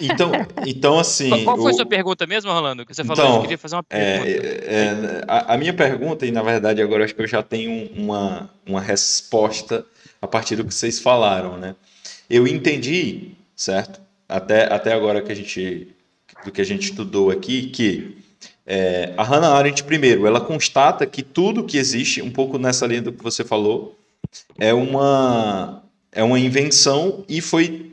[0.00, 0.32] Então,
[0.66, 1.44] então assim.
[1.44, 2.84] Qual foi a sua pergunta mesmo, Rolando?
[2.84, 4.46] Que você falou, então, eu queria fazer uma é, pergunta.
[4.46, 7.88] É, é, a, a, minha pergunta, e na verdade agora acho que eu já tenho
[7.94, 9.84] uma, uma resposta
[10.20, 11.74] a partir do que vocês falaram, né?
[12.28, 14.00] Eu entendi, certo?
[14.28, 15.88] Até, até agora que a gente,
[16.44, 18.18] do que a gente estudou aqui, que
[18.66, 23.02] é, a Hannah Arendt, primeiro, ela constata que tudo que existe, um pouco nessa linha
[23.02, 23.96] do que você falou,
[24.58, 27.85] é uma, é uma invenção e foi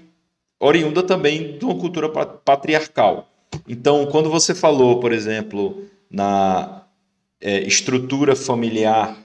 [0.63, 3.29] oriunda também de uma cultura patriarcal.
[3.67, 6.83] Então, quando você falou, por exemplo, na
[7.41, 9.17] é, estrutura familiar,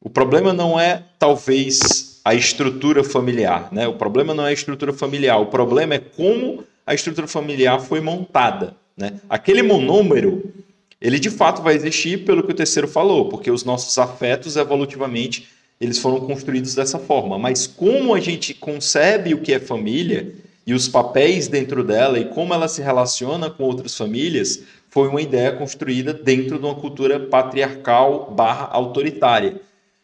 [0.00, 3.88] o problema não é talvez a estrutura familiar, né?
[3.88, 8.00] O problema não é a estrutura familiar, o problema é como a estrutura familiar foi
[8.00, 9.20] montada, né?
[9.28, 10.52] Aquele monômero,
[11.00, 15.48] ele de fato vai existir pelo que o terceiro falou, porque os nossos afetos evolutivamente
[15.80, 20.34] eles foram construídos dessa forma, mas como a gente concebe o que é família,
[20.66, 25.22] e os papéis dentro dela e como ela se relaciona com outras famílias foi uma
[25.22, 29.60] ideia construída dentro de uma cultura patriarcal barra autoritária.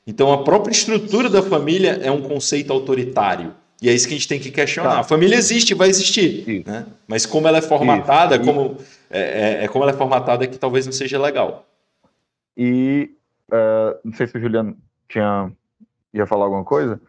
[0.06, 3.54] Então a própria estrutura da família é um conceito autoritário.
[3.80, 4.90] E é isso que a gente tem que questionar.
[4.90, 5.00] Tá.
[5.00, 6.62] A família existe, vai existir.
[6.64, 6.86] Né?
[7.08, 8.76] Mas como ela é formatada, como,
[9.10, 11.66] é, é, é, como ela é formatada que talvez não seja legal.
[12.56, 13.10] E
[13.50, 14.76] uh, não sei se o Juliano
[15.08, 15.50] tinha,
[16.14, 17.00] ia falar alguma coisa,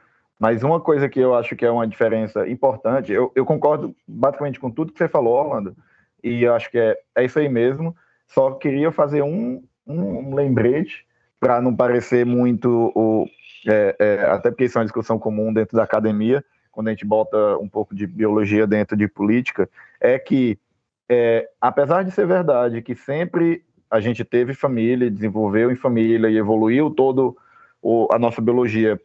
[0.44, 4.60] mas uma coisa que eu acho que é uma diferença importante, eu, eu concordo basicamente
[4.60, 5.74] com tudo que você falou, Orlando,
[6.22, 7.96] e eu acho que é, é isso aí mesmo.
[8.28, 11.06] Só queria fazer um, um, um lembrete
[11.40, 13.26] para não parecer muito o,
[13.66, 17.06] é, é, até porque isso é uma discussão comum dentro da academia, quando a gente
[17.06, 20.60] bota um pouco de biologia dentro de política, é que,
[21.08, 26.36] é, apesar de ser verdade que sempre a gente teve família, desenvolveu em família e
[26.36, 27.38] evoluiu todo
[27.82, 29.00] o, a nossa biologia,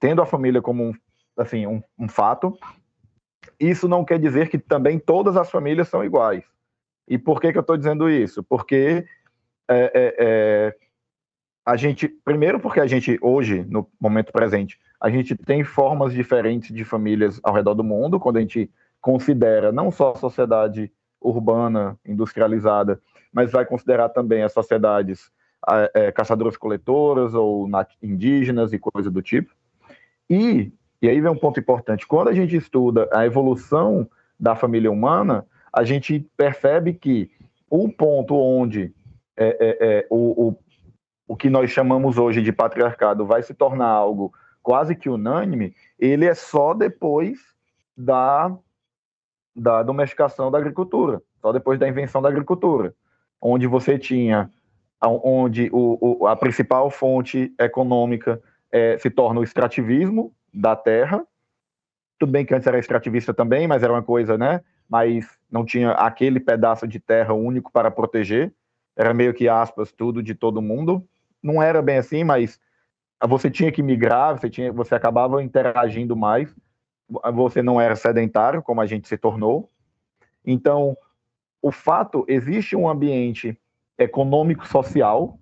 [0.00, 0.94] tendo a família como um,
[1.36, 2.58] assim, um, um fato,
[3.58, 6.44] isso não quer dizer que também todas as famílias são iguais.
[7.06, 8.42] E por que, que eu estou dizendo isso?
[8.42, 9.04] Porque
[9.68, 10.76] é, é, é,
[11.64, 16.74] a gente, primeiro porque a gente hoje, no momento presente, a gente tem formas diferentes
[16.74, 21.98] de famílias ao redor do mundo, quando a gente considera não só a sociedade urbana,
[22.06, 23.00] industrializada,
[23.32, 25.30] mas vai considerar também as sociedades
[25.94, 27.68] é, caçadoras-coletoras ou
[28.02, 29.54] indígenas e coisa do tipo.
[30.30, 32.06] E e aí vem um ponto importante.
[32.06, 37.30] Quando a gente estuda a evolução da família humana, a gente percebe que
[37.70, 38.92] o ponto onde
[39.36, 40.58] é, é, é, o, o,
[41.28, 46.26] o que nós chamamos hoje de patriarcado vai se tornar algo quase que unânime, ele
[46.26, 47.38] é só depois
[47.96, 48.54] da,
[49.56, 52.94] da domesticação da agricultura, só depois da invenção da agricultura,
[53.40, 54.50] onde você tinha,
[55.02, 61.24] onde o, o a principal fonte econômica é, se torna o extrativismo, da terra.
[62.18, 64.60] Tudo bem que antes era extrativista também, mas era uma coisa, né?
[64.88, 68.52] Mas não tinha aquele pedaço de terra único para proteger.
[68.96, 71.06] Era meio que aspas tudo de todo mundo.
[71.42, 72.60] Não era bem assim, mas
[73.26, 76.54] você tinha que migrar, você tinha, você acabava interagindo mais.
[77.34, 79.70] Você não era sedentário como a gente se tornou.
[80.44, 80.96] Então,
[81.62, 83.58] o fato existe um ambiente
[83.98, 85.38] econômico social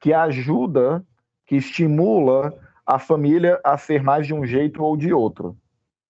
[0.00, 1.04] que ajuda,
[1.46, 2.52] que estimula
[2.86, 5.56] a família a ser mais de um jeito ou de outro,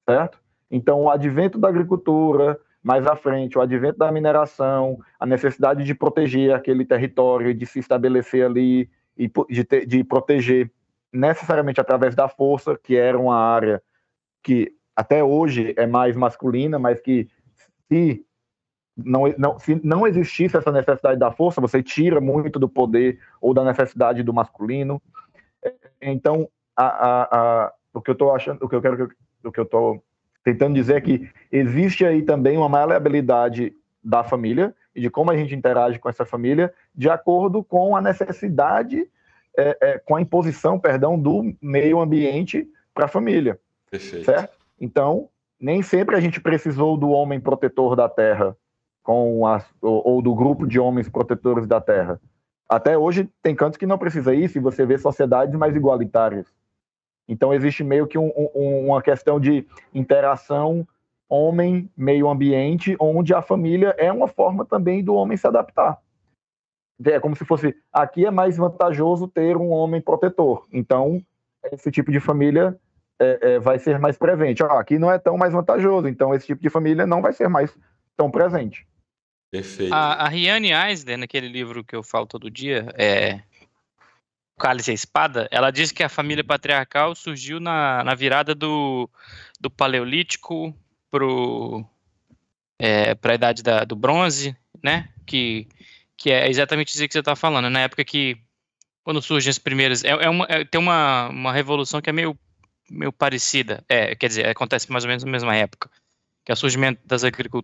[0.08, 0.40] certo?
[0.70, 5.94] Então, o advento da agricultura, mais à frente, o advento da mineração, a necessidade de
[5.94, 10.70] proteger aquele território, de se estabelecer ali e de, de proteger
[11.12, 13.82] necessariamente através da força, que era uma área
[14.42, 17.28] que até hoje é mais masculina, mas que
[17.88, 18.24] se
[18.96, 23.54] não, não, se não existisse essa necessidade da força, você tira muito do poder ou
[23.54, 25.00] da necessidade do masculino.
[26.00, 27.22] Então, a, a,
[27.64, 29.08] a, o que eu estou achando, o que eu quero,
[29.44, 30.02] o que eu estou
[30.44, 35.36] tentando dizer é que existe aí também uma maleabilidade da família e de como a
[35.36, 39.08] gente interage com essa família de acordo com a necessidade,
[39.56, 43.58] é, é, com a imposição, perdão, do meio ambiente para a família.
[43.90, 44.24] Perfeito.
[44.24, 44.56] Certo?
[44.80, 45.28] Então,
[45.60, 48.56] nem sempre a gente precisou do homem protetor da terra
[49.02, 52.20] com as, ou, ou do grupo de homens protetores da terra.
[52.68, 56.46] Até hoje tem cantos que não precisa isso e você vê sociedades mais igualitárias.
[57.32, 60.86] Então, existe meio que um, um, uma questão de interação
[61.28, 65.98] homem-meio ambiente, onde a família é uma forma também do homem se adaptar.
[67.02, 70.66] É como se fosse, aqui é mais vantajoso ter um homem protetor.
[70.70, 71.24] Então,
[71.72, 72.78] esse tipo de família
[73.18, 74.62] é, é, vai ser mais presente.
[74.62, 77.48] Ah, aqui não é tão mais vantajoso, então esse tipo de família não vai ser
[77.48, 77.74] mais
[78.14, 78.86] tão presente.
[79.50, 79.92] Perfeito.
[79.94, 83.40] A, a Riane Eisler, naquele livro que eu falo todo dia, é,
[84.62, 89.10] Cálice e a Espada, ela diz que a família patriarcal surgiu na, na virada do,
[89.60, 90.72] do Paleolítico
[91.10, 91.26] para
[92.78, 95.08] é, a idade da, do Bronze, né?
[95.26, 95.66] Que,
[96.16, 97.68] que é exatamente isso que você está falando.
[97.68, 98.36] Na época que,
[99.02, 100.04] quando surgem as primeiras.
[100.04, 102.38] É, é uma, é, tem uma, uma revolução que é meio,
[102.88, 103.84] meio parecida.
[103.88, 105.90] É, quer dizer, acontece mais ou menos na mesma época
[106.44, 107.00] que é o surgimento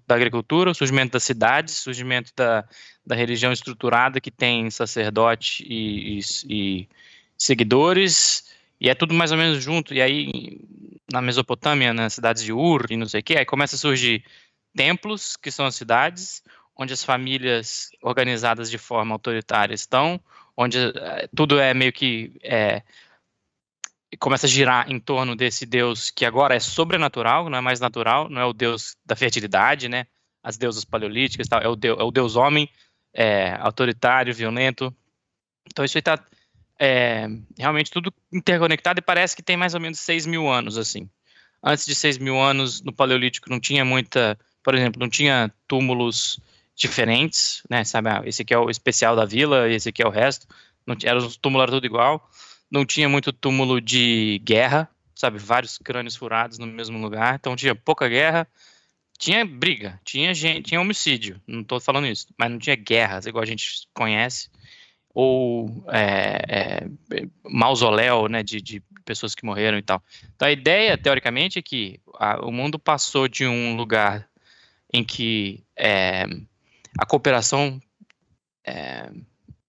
[0.06, 2.64] da agricultura, o surgimento das cidades, o surgimento da,
[3.04, 6.88] da religião estruturada que tem sacerdote e, e, e,
[7.36, 9.92] seguidores, e é tudo mais ou menos junto.
[9.92, 10.60] E aí,
[11.10, 14.24] na Mesopotâmia, nas cidades de Ur e não sei o que, aí começa a surgir
[14.76, 16.42] templos, que são as cidades,
[16.76, 20.20] onde as famílias organizadas de forma autoritária estão,
[20.56, 22.82] onde é, tudo é meio que é,
[24.16, 28.28] começa a girar em torno desse Deus que agora é sobrenatural, não é mais natural,
[28.28, 30.06] não é o Deus da fertilidade, né?
[30.42, 32.70] As deusas paleolíticas, tal, é o Deus, é o Deus homem,
[33.12, 34.94] é, autoritário, violento.
[35.66, 36.18] Então isso aí está
[36.78, 37.28] é,
[37.58, 41.08] realmente tudo interconectado e parece que tem mais ou menos 6 mil anos, assim.
[41.62, 46.40] Antes de 6 mil anos, no Paleolítico não tinha muita, por exemplo, não tinha túmulos
[46.74, 47.84] diferentes, né?
[47.84, 50.46] Sabe, ah, esse aqui é o especial da vila, esse aqui é o resto.
[50.86, 52.30] Não, era, os túmulos eram tudo igual
[52.70, 55.38] não tinha muito túmulo de guerra, sabe?
[55.38, 57.36] Vários crânios furados no mesmo lugar.
[57.36, 58.46] Então tinha pouca guerra.
[59.18, 61.40] Tinha briga, tinha gente, tinha homicídio.
[61.46, 64.48] Não estou falando isso, mas não tinha guerras, igual a gente conhece.
[65.12, 68.42] Ou é, é, mausoléu, né?
[68.42, 70.02] De, de, pessoas que morreram e tal.
[70.36, 74.28] Então a ideia, teoricamente, é que a, o mundo passou de um lugar
[74.92, 76.26] em que é,
[76.98, 77.80] a cooperação
[78.64, 79.10] é,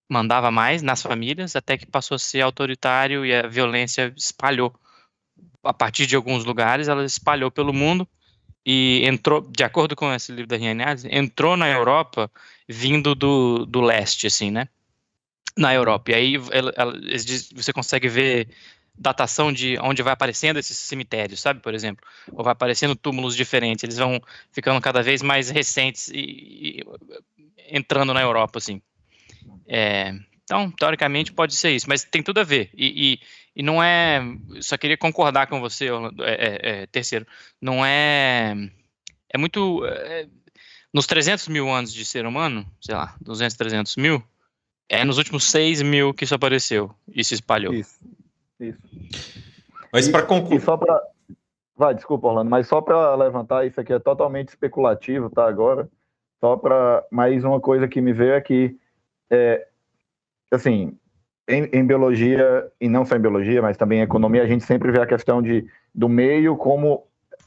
[0.10, 4.74] mandava mais nas famílias, até que passou a ser autoritário e a violência espalhou
[5.64, 8.08] a partir de alguns lugares, ela espalhou pelo mundo
[8.66, 12.30] e entrou, de acordo com esse livro da Rianese, entrou na Europa
[12.68, 14.68] vindo do, do leste, assim, né?
[15.58, 16.12] Na Europa.
[16.12, 16.94] E aí ela, ela,
[17.56, 18.50] você consegue ver
[18.98, 23.84] datação de onde vai aparecendo esses cemitérios, sabe, por exemplo, ou vai aparecendo túmulos diferentes,
[23.84, 26.84] eles vão ficando cada vez mais recentes e, e
[27.70, 28.82] entrando na Europa, assim.
[29.68, 32.72] É, então, teoricamente, pode ser isso, mas tem tudo a ver.
[32.74, 33.20] E, e,
[33.56, 34.22] e não é.
[34.62, 35.92] Só queria concordar com você, é,
[36.24, 37.26] é, é, terceiro.
[37.62, 38.56] Não é.
[39.30, 39.86] É muito.
[39.86, 40.28] É,
[40.94, 44.24] nos 300 mil anos de ser humano, sei lá, 200, 300 mil,
[44.90, 47.74] é nos últimos 6 mil que isso apareceu e se espalhou.
[47.74, 48.00] Isso.
[48.60, 48.80] Isso.
[49.94, 50.62] Mas para concluir.
[50.62, 51.00] Só para.
[51.76, 55.48] Vai, desculpa, Orlando, mas só para levantar, isso aqui é totalmente especulativo, tá?
[55.48, 55.88] Agora.
[56.40, 57.06] Só para.
[57.12, 58.76] Mais uma coisa que me veio é que.
[59.30, 59.68] É,
[60.52, 60.98] assim,
[61.48, 64.92] em, em, biologia, e não só em biologia, mas também em economia, a gente sempre
[64.92, 67.04] vê a questão de, do meio como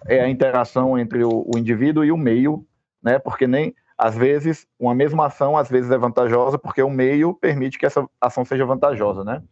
[0.06, 2.66] é a interação entre o, o indivíduo e o meio,
[3.02, 3.18] né?
[3.18, 7.78] Porque nem às vezes uma mesma ação às vezes é vantajosa porque o meio permite
[7.78, 9.42] que essa ação seja vantajosa, né?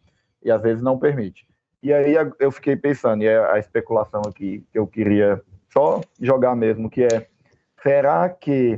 [0.43, 1.45] E às vezes não permite.
[1.81, 6.55] E aí eu fiquei pensando, e é a especulação aqui que eu queria só jogar
[6.55, 7.27] mesmo, que é
[7.81, 8.77] será que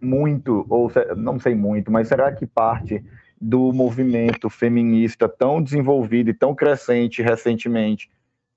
[0.00, 3.04] muito, ou não sei muito, mas será que parte
[3.40, 8.10] do movimento feminista tão desenvolvido e tão crescente recentemente,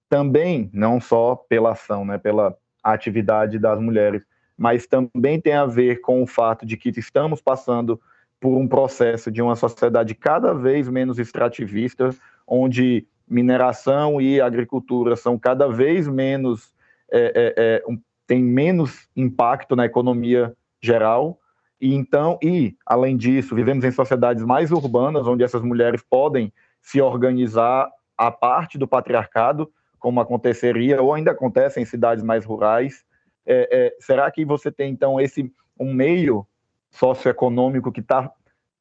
[0.10, 4.24] também, não só pela ação, né, pela atividade das mulheres,
[4.58, 8.00] mas também tem a ver com o fato de que estamos passando
[8.40, 12.10] por um processo de uma sociedade cada vez menos extrativista,
[12.48, 16.74] onde mineração e agricultura são cada vez menos
[17.12, 21.40] é, é, é, um, tem menos impacto na economia geral
[21.82, 26.52] e então, e além disso, vivemos em sociedades mais urbanas, onde essas mulheres podem
[26.82, 33.06] se organizar a parte do patriarcado, como aconteceria ou ainda acontece em cidades mais rurais.
[33.46, 36.46] É, é, será que você tem então esse um meio
[36.92, 38.30] socioeconômico que está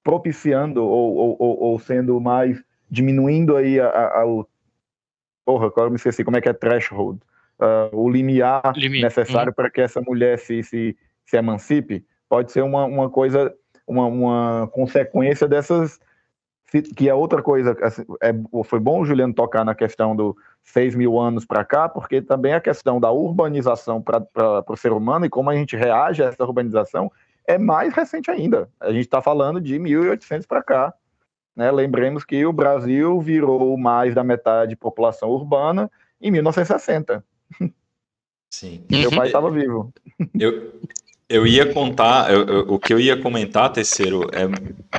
[0.03, 4.47] propiciando ou, ou, ou, sendo mais diminuindo aí a, a, a, o
[5.45, 7.21] porra, agora me esqueci como é que é threshold,
[7.61, 9.55] uh, o limiar necessário uhum.
[9.55, 10.97] para que essa mulher se, se,
[11.29, 12.05] se emancipe?
[12.29, 13.53] pode ser uma, uma coisa,
[13.87, 15.99] uma, uma consequência dessas
[16.95, 18.31] que é outra coisa, assim, é,
[18.65, 22.53] foi bom o Juliano tocar na questão do 6 mil anos para cá, porque também
[22.53, 24.23] a questão da urbanização para
[24.69, 27.11] o ser humano e como a gente reage a essa urbanização
[27.47, 28.69] é mais recente ainda.
[28.79, 30.95] A gente está falando de 1800 para cá.
[31.57, 31.73] Né?
[31.73, 37.25] Lembremos que o Brasil virou mais da metade de população urbana em 1960.
[38.53, 38.85] Sim.
[38.91, 39.91] Meu pai estava vivo.
[40.39, 40.83] Eu,
[41.29, 44.47] eu ia contar, eu, eu, o que eu ia comentar, terceiro, é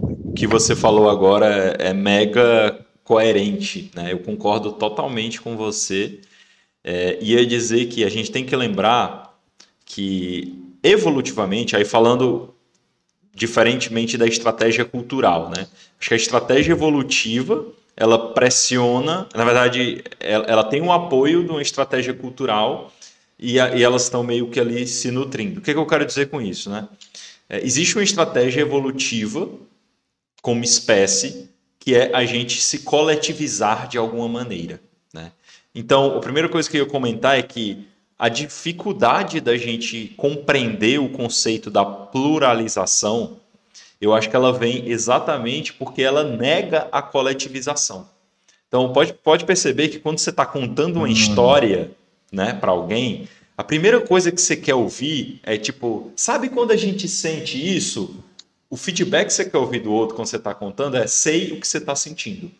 [0.01, 4.13] o que você falou agora é, é mega coerente, né?
[4.13, 6.19] Eu concordo totalmente com você.
[6.83, 9.35] É, ia dizer que a gente tem que lembrar
[9.83, 12.53] que evolutivamente, aí falando
[13.33, 15.67] diferentemente da estratégia cultural, né?
[15.99, 17.65] Acho que a estratégia evolutiva
[17.97, 22.93] ela pressiona, na verdade, ela, ela tem um apoio de uma estratégia cultural
[23.39, 25.59] e, a, e elas estão meio que ali se nutrindo.
[25.59, 26.69] O que, que eu quero dizer com isso?
[26.69, 26.87] Né?
[27.49, 29.49] É, existe uma estratégia evolutiva
[30.41, 34.81] como espécie que é a gente se coletivizar de alguma maneira.
[35.13, 35.31] Né?
[35.73, 37.87] Então, a primeira coisa que eu ia comentar é que
[38.17, 43.37] a dificuldade da gente compreender o conceito da pluralização,
[44.01, 48.09] eu acho que ela vem exatamente porque ela nega a coletivização.
[48.67, 51.11] Então, pode, pode perceber que quando você está contando uma uhum.
[51.11, 51.91] história
[52.31, 53.27] né, para alguém,
[53.57, 58.23] a primeira coisa que você quer ouvir é tipo, sabe quando a gente sente isso?
[58.69, 61.59] O feedback que você quer ouvir do outro quando você está contando é sei o
[61.59, 62.51] que você está sentindo.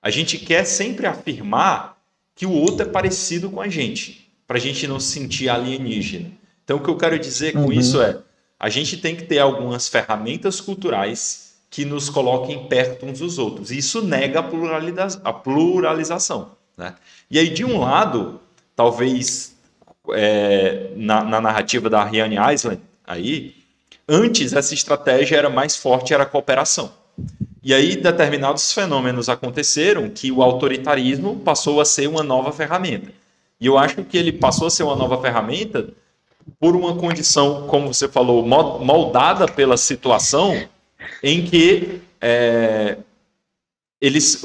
[0.00, 1.98] A gente quer sempre afirmar
[2.36, 6.30] que o outro é parecido com a gente, para a gente não se sentir alienígena.
[6.62, 7.72] Então, o que eu quero dizer com uhum.
[7.72, 8.18] isso é:
[8.60, 13.70] a gente tem que ter algumas ferramentas culturais que nos coloquem perto uns dos outros.
[13.70, 16.52] E isso nega a, pluraliza a pluralização.
[16.76, 16.94] Né?
[17.30, 18.40] E aí, de um lado,
[18.78, 19.56] talvez
[20.12, 23.56] é, na, na, narrativa da Riane Island, aí,
[24.08, 26.92] antes essa estratégia era mais forte, era a cooperação.
[27.60, 33.10] E aí determinados fenômenos aconteceram que o autoritarismo passou a ser uma nova ferramenta.
[33.60, 35.88] E eu acho que ele passou a ser uma nova ferramenta
[36.60, 40.68] por uma condição, como você falou, moldada pela situação
[41.20, 42.96] em que é,
[44.00, 44.40] eles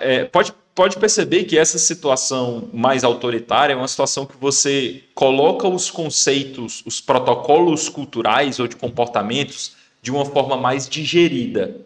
[0.00, 5.68] é, pode pode perceber que essa situação mais autoritária é uma situação que você coloca
[5.68, 9.72] os conceitos, os protocolos culturais ou de comportamentos
[10.02, 11.80] de uma forma mais digerida.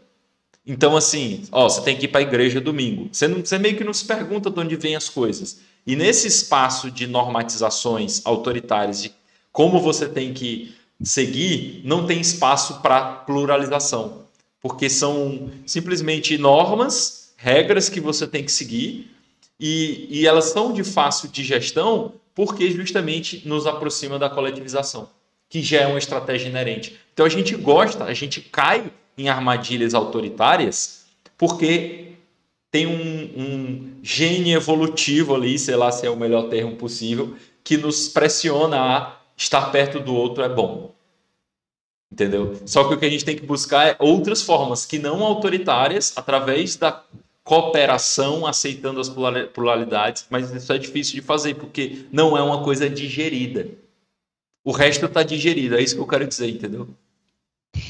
[0.66, 3.09] Então, assim, ó, você tem que ir para a igreja domingo.
[3.12, 5.61] Você, não, você meio que não se pergunta de onde vêm as coisas.
[5.86, 9.12] E nesse espaço de normatizações autoritárias, de
[9.53, 14.24] como você tem que seguir, não tem espaço para pluralização,
[14.61, 19.11] porque são simplesmente normas, regras que você tem que seguir,
[19.59, 25.09] e, e elas são de fácil digestão porque justamente nos aproxima da coletivização,
[25.49, 26.99] que já é uma estratégia inerente.
[27.14, 32.12] Então a gente gosta, a gente cai em armadilhas autoritárias porque
[32.70, 37.76] tem um, um gene evolutivo ali, sei lá se é o melhor termo possível, que
[37.76, 40.93] nos pressiona a estar perto do outro é bom.
[42.12, 42.61] Entendeu?
[42.66, 46.12] Só que o que a gente tem que buscar é outras formas que não autoritárias,
[46.16, 47.05] através da
[47.49, 52.91] cooperação, aceitando as pluralidades, mas isso é difícil de fazer porque não é uma coisa
[52.91, 53.67] digerida.
[54.63, 56.95] O resto está digerido, é isso que eu quero dizer, entendeu?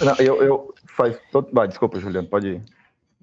[0.00, 1.48] Não, eu, eu faz todo...
[1.52, 2.62] Vai, desculpa, Juliano, pode ir.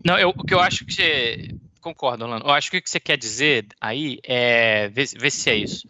[0.04, 2.46] Não, eu, o que eu acho que você concordo, Orlando.
[2.46, 5.88] Eu acho que o que você quer dizer aí é ver, ver se é isso.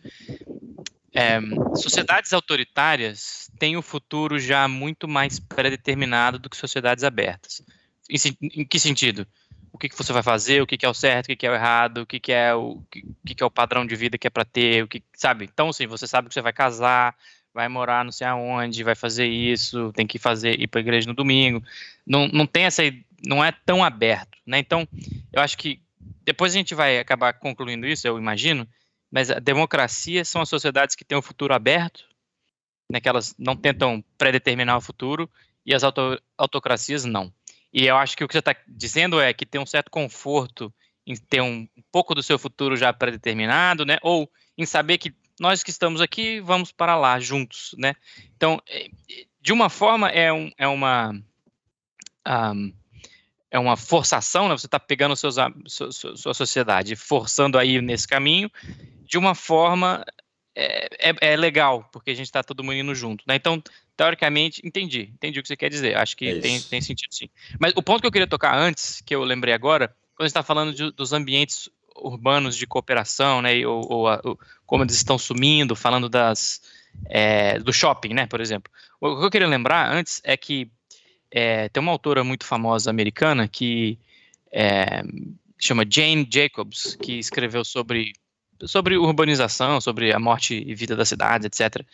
[1.11, 1.39] É,
[1.75, 7.63] sociedades autoritárias têm o futuro já muito mais pré-determinado do que sociedades abertas.
[8.07, 8.19] Em,
[8.61, 9.25] em que sentido?
[9.75, 11.45] O que, que você vai fazer, o que, que é o certo, o que, que
[11.45, 14.17] é o errado, o que, que é o que, que, é o padrão de vida
[14.17, 15.43] que é para ter, o que sabe?
[15.43, 17.13] Então, assim, você sabe que você vai casar,
[17.53, 21.13] vai morar não sei aonde, vai fazer isso, tem que fazer ir para igreja no
[21.13, 21.61] domingo.
[22.07, 22.83] Não, não tem essa,
[23.27, 24.59] não é tão aberto, né?
[24.59, 24.87] Então,
[25.33, 25.81] eu acho que
[26.23, 28.65] depois a gente vai acabar concluindo isso, eu imagino,
[29.11, 32.05] mas a democracia são as sociedades que têm o futuro aberto,
[32.89, 35.29] né, que elas não tentam predeterminar o futuro,
[35.65, 37.33] e as auto, autocracias não.
[37.75, 40.73] E eu acho que o que você está dizendo é que tem um certo conforto
[41.05, 43.97] em ter um, pouco do seu futuro já predeterminado, né?
[44.01, 47.93] Ou em saber que nós que estamos aqui vamos para lá juntos, né?
[48.33, 48.87] Então, é,
[49.41, 51.21] de uma forma é, um, é uma
[52.25, 52.73] um,
[53.51, 54.57] é uma forçação, né?
[54.57, 55.35] Você está pegando seus,
[55.67, 58.49] sua, sua sociedade, forçando aí nesse caminho,
[59.03, 60.05] de uma forma
[60.55, 63.35] é, é, é legal, porque a gente está todo mundo indo junto, né?
[63.35, 63.61] Então,
[63.97, 67.29] teoricamente, entendi, entendi o que você quer dizer, acho que é tem, tem sentido sim.
[67.59, 70.31] Mas o ponto que eu queria tocar antes, que eu lembrei agora, quando a gente
[70.31, 75.17] está falando de, dos ambientes urbanos de cooperação, né, ou, ou, ou, como eles estão
[75.17, 76.61] sumindo, falando das,
[77.07, 78.71] é, do shopping, né, por exemplo.
[78.99, 80.69] O que eu queria lembrar antes é que
[81.31, 83.99] é, tem uma autora muito famosa americana que
[84.51, 85.03] é,
[85.59, 88.13] chama Jane Jacobs, que escreveu sobre
[88.63, 91.85] sobre urbanização, sobre a morte e vida das cidades, etc.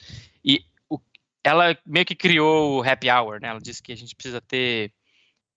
[0.43, 0.99] E o,
[1.43, 3.49] ela meio que criou o happy hour, né?
[3.49, 4.91] Ela disse que a gente precisa ter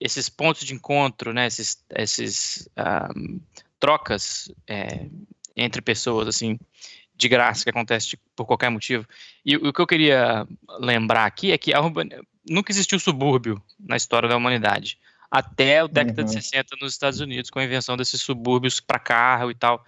[0.01, 1.47] esses pontos de encontro, né?
[1.47, 2.69] Esses, esses
[3.17, 3.41] um,
[3.79, 5.07] trocas é,
[5.57, 6.59] entre pessoas, assim,
[7.15, 9.07] de graça que acontece por qualquer motivo.
[9.45, 10.47] E o que eu queria
[10.81, 12.09] lembrar aqui é que a urban...
[12.49, 14.99] nunca existiu subúrbio na história da humanidade
[15.35, 16.27] até a década uhum.
[16.27, 19.85] de 60 nos Estados Unidos, com a invenção desses subúrbios para carro e tal.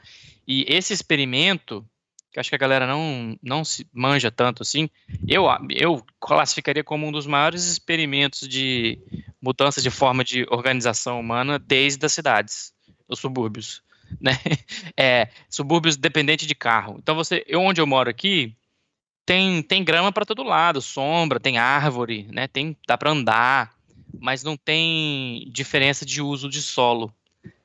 [0.46, 1.84] E esse experimento,
[2.30, 4.88] que acho que a galera não, não se manja tanto assim,
[5.26, 8.98] eu, eu classificaria como um dos maiores experimentos de
[9.40, 12.72] mudança de forma de organização humana desde as cidades,
[13.08, 13.84] os subúrbios.
[14.20, 14.38] Né?
[14.96, 16.94] É, subúrbios dependentes de carro.
[16.96, 18.54] Então, você, eu, onde eu moro aqui,
[19.26, 22.46] tem, tem grama para todo lado, sombra, tem árvore, né?
[22.46, 23.74] tem, dá para andar,
[24.20, 27.12] mas não tem diferença de uso de solo.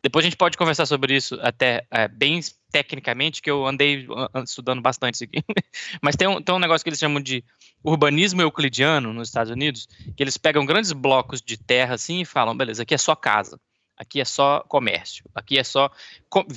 [0.02, 2.40] Depois a gente pode conversar sobre isso até é, bem
[2.72, 4.08] tecnicamente, que eu andei
[4.44, 5.44] estudando bastante isso aqui.
[6.02, 7.44] Mas tem um, tem um negócio que eles chamam de
[7.84, 12.56] urbanismo euclidiano nos Estados Unidos, que eles pegam grandes blocos de terra assim e falam,
[12.56, 13.60] beleza, aqui é só casa,
[13.98, 15.92] aqui é só comércio, aqui é só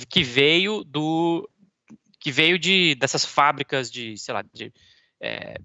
[0.09, 1.49] que veio do
[2.19, 4.73] que veio de dessas fábricas de, sei lá, de
[5.21, 5.57] é,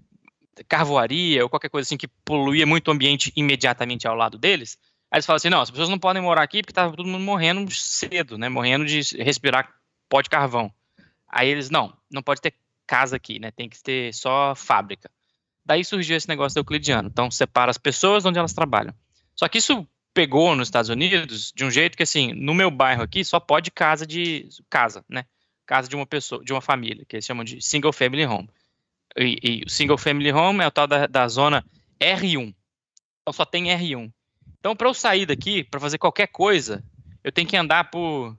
[0.67, 4.77] carvoaria ou qualquer coisa assim que poluía muito o ambiente imediatamente ao lado deles.
[5.11, 7.23] Aí eles falam assim, não, as pessoas não podem morar aqui porque tá todo mundo
[7.23, 8.47] morrendo cedo, né?
[8.47, 9.73] Morrendo de respirar
[10.11, 10.69] pó de carvão.
[11.25, 12.53] Aí eles, não, não pode ter
[12.85, 13.49] casa aqui, né?
[13.51, 15.09] Tem que ter só fábrica.
[15.65, 17.07] Daí surgiu esse negócio euclidiano.
[17.07, 18.93] Então, separa as pessoas onde elas trabalham.
[19.33, 23.01] Só que isso pegou nos Estados Unidos de um jeito que, assim, no meu bairro
[23.01, 24.49] aqui só pode casa de...
[24.69, 25.23] casa, né?
[25.65, 28.49] Casa de uma pessoa, de uma família, que eles chamam de single family home.
[29.15, 31.63] E, o single family home é o tal da, da zona
[32.01, 32.53] R1.
[33.21, 34.11] Então, só tem R1.
[34.59, 36.83] Então, para eu sair daqui, para fazer qualquer coisa,
[37.23, 38.35] eu tenho que andar por,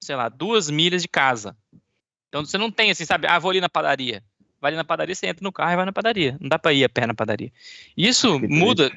[0.00, 1.56] sei lá, duas milhas de casa.
[2.28, 3.26] Então, você não tem assim, sabe?
[3.26, 4.22] Ah, vou ali na padaria.
[4.60, 6.36] Vai ali na padaria, você entra no carro e vai na padaria.
[6.40, 7.50] Não dá para ir a pé na padaria.
[7.96, 8.90] Isso muda.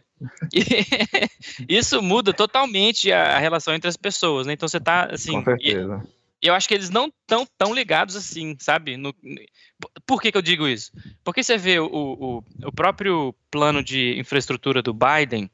[1.68, 4.54] isso muda totalmente a, relação entre as pessoas, né?
[4.54, 5.32] Então você tá assim.
[5.32, 6.04] Com certeza.
[6.42, 8.98] E, eu acho que eles não estão tão ligados assim, sabe?
[8.98, 9.16] No,
[10.06, 10.92] por que, que eu digo isso?
[11.24, 15.50] Porque você vê o, o, o próprio plano de infraestrutura do Biden,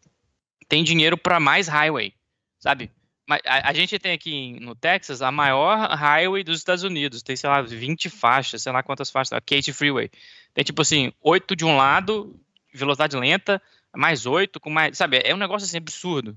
[0.68, 2.12] tem dinheiro para mais highway,
[2.60, 2.90] sabe?
[3.30, 7.22] Mas a, a, gente tem aqui no Texas a maior highway dos Estados Unidos.
[7.22, 9.34] Tem, sei lá, 20 faixas, sei lá quantas faixas.
[9.34, 10.10] A Kate Freeway.
[10.52, 12.36] Tem, tipo assim, oito de um lado,
[12.74, 13.62] velocidade lenta,
[13.96, 14.98] mais oito, com mais.
[14.98, 16.36] Sabe, é um negócio assim absurdo.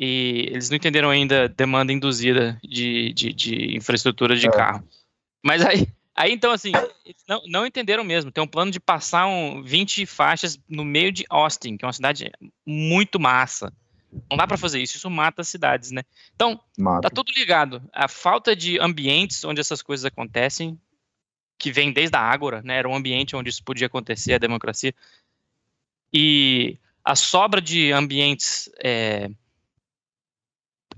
[0.00, 4.50] E eles não entenderam ainda demanda induzida de, de, de infraestrutura de é.
[4.50, 4.82] carro.
[5.40, 5.86] Mas aí,
[6.16, 6.72] aí, então, assim,
[7.28, 8.32] não, não entenderam mesmo.
[8.32, 11.92] Tem um plano de passar um, 20 faixas no meio de Austin, que é uma
[11.92, 12.32] cidade
[12.66, 13.72] muito massa.
[14.28, 16.02] Não dá para fazer isso, isso mata as cidades, né?
[16.34, 17.02] Então, mata.
[17.02, 17.82] tá tudo ligado.
[17.92, 20.78] A falta de ambientes onde essas coisas acontecem,
[21.56, 22.78] que vem desde a Ágora, né?
[22.78, 24.94] Era um ambiente onde isso podia acontecer, a democracia.
[26.12, 29.30] E a sobra de ambientes é,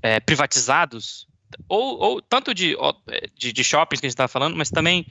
[0.01, 1.29] é, privatizados,
[1.69, 2.77] ou, ou tanto de,
[3.35, 5.07] de, de, shoppings que a gente estava falando, mas também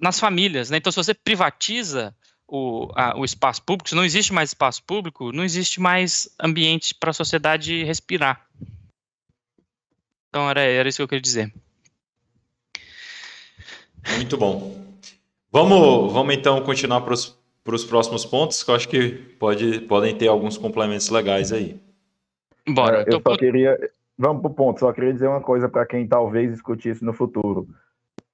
[0.00, 0.76] nas famílias, né?
[0.76, 2.14] Então, se você privatiza
[2.48, 6.94] o, a, o espaço público, se não existe mais espaço público, não existe mais ambiente
[6.94, 8.46] para a sociedade respirar.
[10.28, 11.52] Então era, era isso que eu queria dizer.
[14.16, 14.82] Muito bom.
[15.52, 20.28] Vamos, vamos então continuar para os próximos pontos, que eu acho que pode, podem ter
[20.28, 21.78] alguns complementos legais aí.
[22.66, 23.02] Bora.
[23.02, 23.78] É, eu só queria.
[24.16, 27.12] Vamos para o ponto, só queria dizer uma coisa para quem talvez escute isso no
[27.12, 27.68] futuro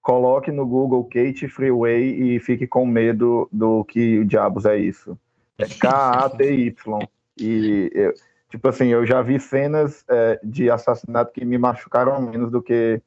[0.05, 5.19] coloque no Google Kate Freeway e fique com medo do que o diabos é isso.
[5.59, 7.09] É K-A-T-Y.
[7.41, 8.13] E, eu,
[8.51, 13.01] tipo assim, eu já vi cenas é, de assassinato que me machucaram menos do que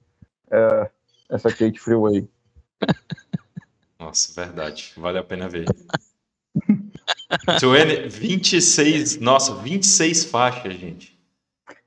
[0.49, 0.89] é,
[1.29, 2.27] essa Kate Freeway.
[3.99, 4.93] Nossa, verdade.
[4.97, 5.65] Vale a pena ver.
[8.09, 11.17] 26, nossa, 26 faixas, gente.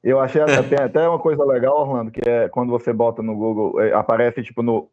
[0.03, 3.81] Eu achei até, até uma coisa legal, Orlando, que é quando você bota no Google,
[3.81, 4.89] é, aparece tipo no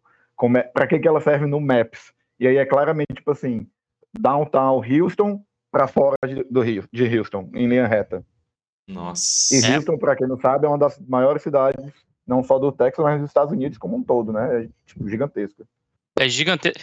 [0.55, 2.13] é, para que, que ela serve no Maps.
[2.39, 3.67] E aí é claramente, tipo assim,
[4.17, 8.25] downtown Houston para fora de, do Rio, de Houston, em linha reta.
[8.87, 9.55] Nossa.
[9.55, 9.97] E Houston, é...
[9.97, 11.91] para quem não sabe, é uma das maiores cidades,
[12.25, 14.63] não só do Texas, mas dos Estados Unidos como um todo, né?
[14.63, 15.65] É tipo, gigantesca.
[16.19, 16.79] É gigantesca.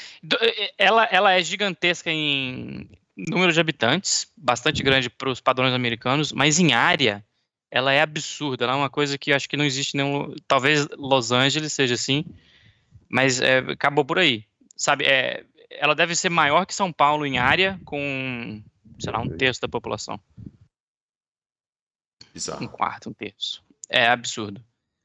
[0.79, 6.59] Ela, ela é gigantesca em número de habitantes, bastante grande para os padrões americanos, mas
[6.59, 7.25] em área
[7.71, 8.65] ela é absurda.
[8.65, 10.35] Ela é uma coisa que acho que não existe nenhum.
[10.47, 12.25] Talvez Los Angeles seja assim,
[13.15, 14.45] mas é, acabou por aí.
[14.77, 18.61] Sabe, é, ela deve ser maior que São Paulo em área, com,
[18.99, 20.19] sei lá, um terço da população.
[22.33, 22.65] Bizarro.
[22.65, 23.63] Um quarto, um terço.
[23.89, 24.61] É absurdo.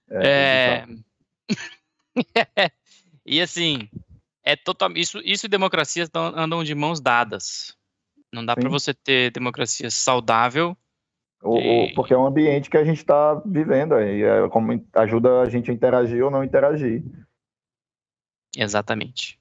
[0.10, 0.86] É,
[1.48, 1.52] é...
[3.24, 3.88] e assim,
[4.44, 4.92] é total...
[4.98, 7.78] isso, isso e democracias andam de mãos dadas.
[8.34, 10.76] Não dá para você ter democracia saudável.
[11.46, 11.94] E...
[11.94, 15.70] Porque é um ambiente que a gente está vivendo aí, é como ajuda a gente
[15.70, 17.04] a interagir ou não interagir.
[18.56, 19.40] Exatamente.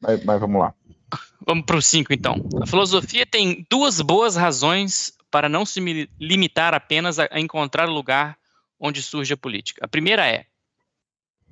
[0.00, 0.74] Mas, mas vamos lá.
[1.46, 2.36] Vamos para o 5, então.
[2.62, 5.80] A filosofia tem duas boas razões para não se
[6.20, 8.38] limitar apenas a encontrar o lugar
[8.78, 9.84] onde surge a política.
[9.84, 10.46] A primeira é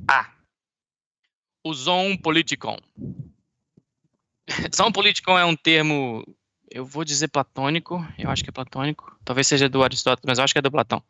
[0.06, 0.30] A.
[1.64, 2.78] O zoom politikon.
[4.74, 6.24] Zoom politikon é um termo,
[6.70, 10.44] eu vou dizer platônico, eu acho que é platônico, talvez seja do Aristóteles, mas eu
[10.44, 11.02] acho que é do Platão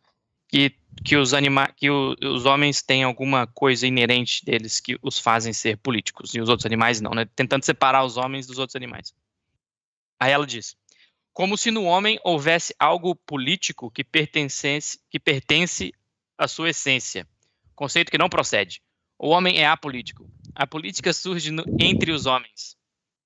[0.49, 5.53] que, os, anima que o, os homens têm alguma coisa inerente deles que os fazem
[5.53, 7.29] ser políticos e os outros animais não, né?
[7.37, 9.15] Tentando separar os homens dos outros animais.
[10.19, 10.77] Aí ela diz:
[11.39, 15.93] como se no homem houvesse algo político que pertencesse, que pertence
[16.37, 17.29] à sua essência.
[17.77, 18.83] Conceito que não procede.
[19.17, 20.29] O homem é apolítico.
[20.53, 22.77] A política surge no, entre os homens.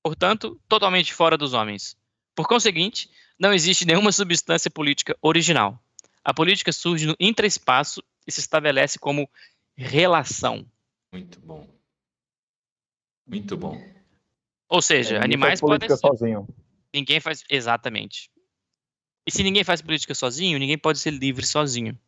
[0.02, 1.96] Portanto, totalmente fora dos homens.
[2.34, 3.08] Por conseguinte,
[3.38, 5.82] não existe nenhuma substância política original.
[6.24, 9.28] A política surge no intraespaço e se estabelece como
[9.76, 10.66] relação.
[11.12, 11.68] Muito bom.
[13.26, 13.80] Muito bom.
[14.68, 15.96] Ou seja, é, animais podem ser...
[15.96, 16.48] sozinho.
[16.94, 18.30] Ninguém faz exatamente.
[19.26, 21.98] E se ninguém faz política sozinho, ninguém pode ser livre sozinho.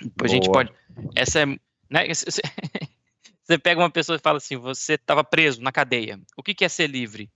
[0.00, 0.72] Depois a gente pode.
[1.14, 1.46] Essa é.
[1.46, 2.06] Né?
[3.44, 6.20] Você pega uma pessoa e fala assim: você estava preso na cadeia.
[6.36, 7.30] O que, que é ser livre?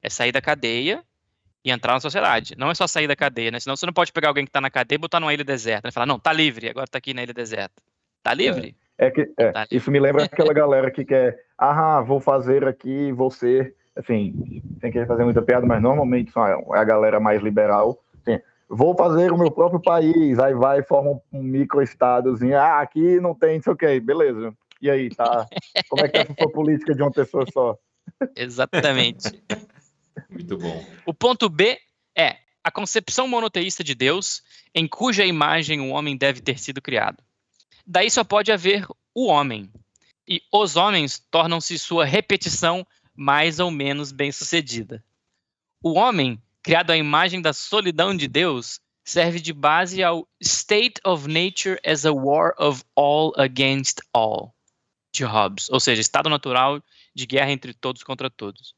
[0.00, 1.04] É sair da cadeia
[1.66, 2.54] e entrar na sociedade.
[2.56, 3.58] Não é só sair da cadeia, né?
[3.58, 5.88] Senão você não pode pegar alguém que está na cadeia e botar numa ilha deserta.
[5.88, 5.92] Né?
[5.92, 7.82] Falar, não, tá livre, agora tá aqui na ilha deserta.
[8.22, 8.76] Tá livre?
[8.96, 12.64] É, é que, é, tá isso me lembra aquela galera que quer, ah, vou fazer
[12.68, 17.42] aqui, vou ser, assim, sem querer fazer muita piada, mas normalmente é a galera mais
[17.42, 22.80] liberal, assim, vou fazer o meu próprio país, aí vai e forma um micro-estadozinho, ah,
[22.80, 24.54] aqui não tem, não sei o que, beleza.
[24.80, 25.46] E aí, tá?
[25.88, 27.76] Como é que é a sua política de uma pessoa só?
[28.36, 29.42] Exatamente.
[30.28, 30.86] Muito bom.
[31.04, 31.78] O ponto B
[32.16, 34.42] é a concepção monoteísta de Deus,
[34.74, 37.22] em cuja imagem o homem deve ter sido criado.
[37.86, 39.70] Daí só pode haver o homem.
[40.28, 45.02] E os homens tornam-se sua repetição mais ou menos bem-sucedida.
[45.80, 51.28] O homem, criado à imagem da solidão de Deus, serve de base ao State of
[51.28, 54.52] Nature as a War of All Against All,
[55.14, 56.82] de Hobbes, ou seja, estado natural
[57.14, 58.74] de guerra entre todos contra todos.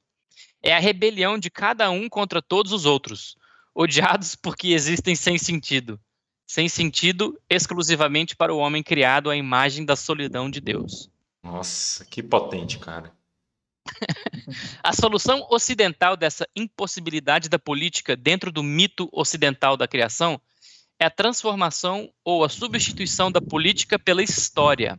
[0.63, 3.37] É a rebelião de cada um contra todos os outros,
[3.75, 6.01] odiados porque existem sem sentido,
[6.47, 11.11] sem sentido exclusivamente para o homem criado à imagem da solidão de Deus.
[11.43, 13.13] Nossa, que potente, cara.
[14.83, 20.41] a solução ocidental dessa impossibilidade da política dentro do mito ocidental da criação
[20.99, 24.99] é a transformação ou a substituição da política pela história,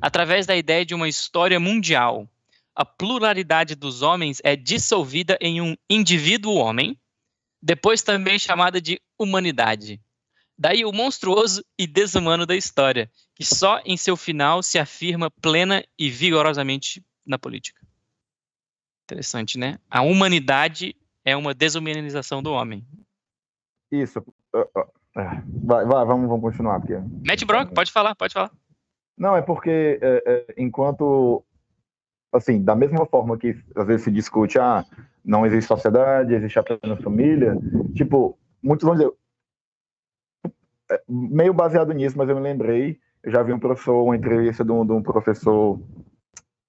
[0.00, 2.28] através da ideia de uma história mundial.
[2.74, 6.98] A pluralidade dos homens é dissolvida em um indivíduo homem,
[7.62, 10.00] depois também chamada de humanidade.
[10.56, 15.84] Daí o monstruoso e desumano da história, que só em seu final se afirma plena
[15.98, 17.80] e vigorosamente na política.
[19.04, 19.78] Interessante, né?
[19.90, 22.86] A humanidade é uma desumanização do homem.
[23.90, 24.24] Isso.
[25.16, 25.24] É.
[25.64, 26.80] Vai, vai vamos, vamos continuar.
[26.80, 26.94] Porque...
[27.26, 28.50] Mete bronca, pode falar, pode falar.
[29.16, 31.44] Não, é porque é, é, enquanto,
[32.34, 34.84] assim, da mesma forma que às vezes se discute, ah,
[35.24, 37.56] não existe sociedade, existe apenas família,
[37.94, 39.12] tipo, muitos vão dizer,
[40.90, 44.64] é, meio baseado nisso, mas eu me lembrei, eu já vi um professor, uma entrevista
[44.64, 45.80] de um, de um professor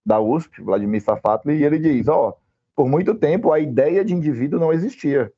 [0.05, 2.33] da USP, Vladimir Safatli, e ele diz, ó, oh,
[2.75, 5.33] por muito tempo a ideia de indivíduo não existia.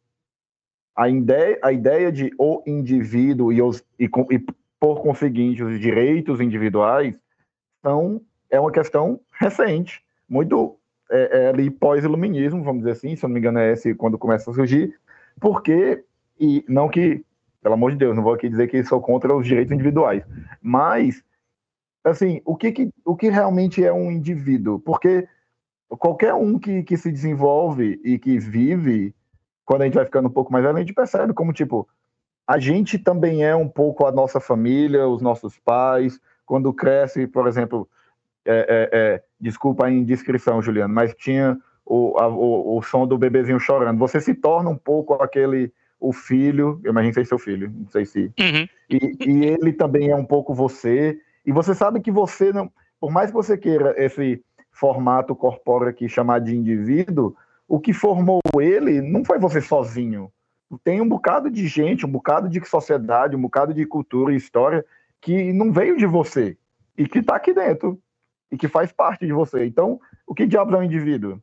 [0.95, 4.45] A ideia, a ideia de o indivíduo e, os, e, e
[4.79, 7.15] por conseguinte os direitos individuais
[7.81, 10.77] são é uma questão recente, muito
[11.09, 14.17] é, é, ali pós-iluminismo, vamos dizer assim, se eu não me engano é esse quando
[14.17, 14.93] começa a surgir,
[15.39, 16.03] porque
[16.39, 17.23] e não que
[17.61, 20.23] pelo amor de Deus, não vou aqui dizer que sou contra os direitos individuais,
[20.61, 21.23] mas
[22.03, 24.79] assim, o que, que, o que realmente é um indivíduo?
[24.79, 25.27] Porque
[25.89, 29.13] qualquer um que, que se desenvolve e que vive,
[29.65, 31.87] quando a gente vai ficando um pouco mais velho, a gente percebe como, tipo,
[32.47, 37.47] a gente também é um pouco a nossa família, os nossos pais, quando cresce, por
[37.47, 37.89] exemplo,
[38.47, 43.17] é, é, é, desculpa a indiscrição, Juliano, mas tinha o, a, o, o som do
[43.17, 43.99] bebezinho chorando.
[43.99, 47.89] Você se torna um pouco aquele o filho, eu imagino que seja seu filho, não
[47.89, 48.31] sei se.
[48.39, 48.67] Uhum.
[48.89, 53.11] E, e, ele também é um pouco você, e você sabe que você não, por
[53.11, 57.35] mais que você queira esse formato corpóreo aqui chamado de indivíduo,
[57.67, 60.31] o que formou ele não foi você sozinho.
[60.83, 64.85] Tem um bocado de gente, um bocado de sociedade, um bocado de cultura e história
[65.19, 66.57] que não veio de você
[66.97, 67.99] e que está aqui dentro
[68.51, 69.65] e que faz parte de você.
[69.65, 71.41] Então, o que diabos é um indivíduo?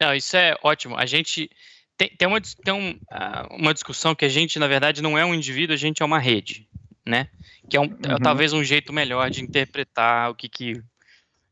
[0.00, 0.96] Não, isso é ótimo.
[0.96, 1.50] A gente
[1.96, 5.24] tem, tem, uma, tem um, uh, uma discussão que a gente, na verdade, não é
[5.24, 6.68] um indivíduo, a gente é uma rede
[7.06, 7.28] né?
[7.70, 8.14] Que é, um, é uhum.
[8.16, 10.82] é talvez um jeito melhor de interpretar o que, que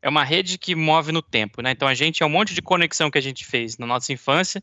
[0.01, 1.71] é uma rede que move no tempo, né?
[1.71, 4.61] Então a gente é um monte de conexão que a gente fez na nossa infância,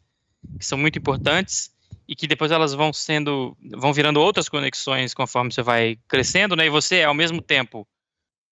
[0.58, 1.72] que são muito importantes
[2.06, 6.66] e que depois elas vão sendo, vão virando outras conexões conforme você vai crescendo, né?
[6.66, 7.88] E você é ao mesmo tempo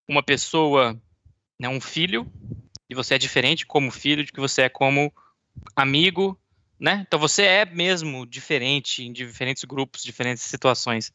[0.08, 1.00] uma pessoa,
[1.58, 2.30] né, um filho,
[2.88, 5.12] e você é diferente como filho de que você é como
[5.76, 6.38] amigo,
[6.78, 7.04] né?
[7.06, 11.12] Então você é mesmo diferente em diferentes grupos, diferentes situações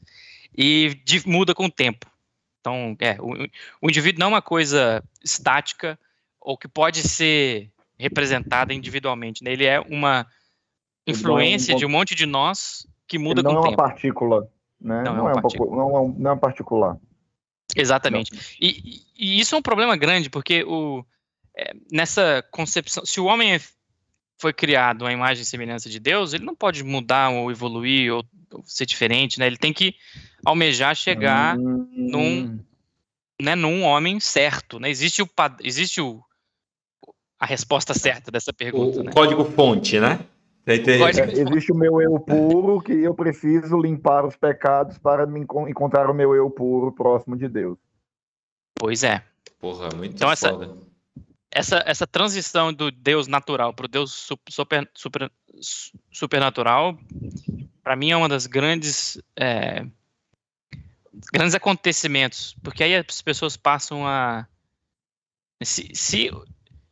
[0.57, 2.05] e de, muda com o tempo.
[2.61, 3.47] Então, é, o,
[3.81, 5.99] o, indivíduo não é uma coisa estática
[6.39, 9.43] ou que pode ser representada individualmente.
[9.43, 9.51] Né?
[9.53, 10.25] Ele é uma
[11.05, 11.77] influência é um...
[11.77, 13.61] de um monte de nós que muda com o tempo.
[13.61, 15.03] Não é uma partícula, né?
[15.03, 15.75] Não, não é, uma partícula.
[15.75, 16.97] Não, é, não é particular.
[17.76, 18.32] Exatamente.
[18.59, 21.05] E, e, isso é um problema grande, porque o,
[21.55, 23.61] é, nessa concepção, se o homem é,
[24.39, 28.26] foi criado à imagem e semelhança de Deus, ele não pode mudar ou evoluir ou,
[28.51, 29.47] ou ser diferente, né?
[29.47, 29.95] Ele tem que
[30.45, 31.88] almejar chegar hum.
[31.91, 32.59] num,
[33.41, 34.89] né, num homem certo, né?
[34.89, 35.30] Existe o
[35.61, 36.23] existe o
[37.38, 39.11] a resposta certa dessa pergunta, o, né?
[39.11, 40.19] código fonte, né?
[40.68, 46.09] É, existe o meu eu puro que eu preciso limpar os pecados para me encontrar
[46.09, 47.78] o meu eu puro próximo de Deus.
[48.74, 49.24] Pois é.
[49.59, 50.66] Porra, muito então, foda.
[51.51, 55.32] Essa, essa, essa transição do Deus natural para o Deus super, super,
[56.11, 56.97] supernatural,
[57.84, 59.86] para mim é uma das grandes é,
[61.32, 64.47] grandes acontecimentos, porque aí as pessoas passam a
[65.63, 66.32] se, se,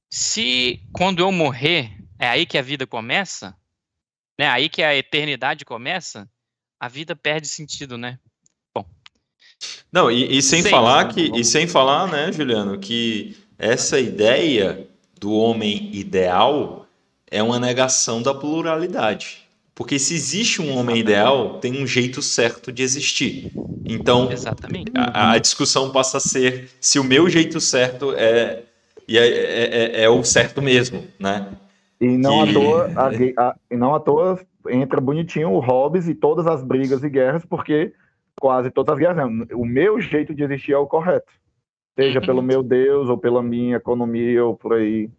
[0.09, 3.55] se quando eu morrer é aí que a vida começa,
[4.43, 4.49] né?
[4.49, 6.27] Aí que a eternidade começa,
[6.77, 8.19] a vida perde sentido, né?
[8.75, 8.85] Bom.
[9.89, 14.85] Não, e, e sem falar que e sem falar, né, Juliano, que essa ideia
[15.17, 16.85] do homem ideal
[17.31, 19.43] é uma negação da pluralidade.
[19.73, 23.49] Porque se existe um homem ideal, tem um jeito certo de existir.
[23.85, 24.29] Então,
[24.93, 28.61] a, a, discussão passa a ser se o meu jeito certo é,
[29.07, 31.47] é, é, é, é o certo mesmo, né?
[32.03, 33.07] E não, Que- toa, a
[33.49, 34.39] a- e não à toa
[34.69, 37.93] entra bonitinho o Hobbes e todas as brigas e guerras, porque
[38.39, 41.31] quase todas as guerras, não, o meu jeito de existir é o correto.
[41.97, 42.25] Seja Uhum.
[42.25, 45.09] pelo meu Deus, ou pela minha economia, ou por aí,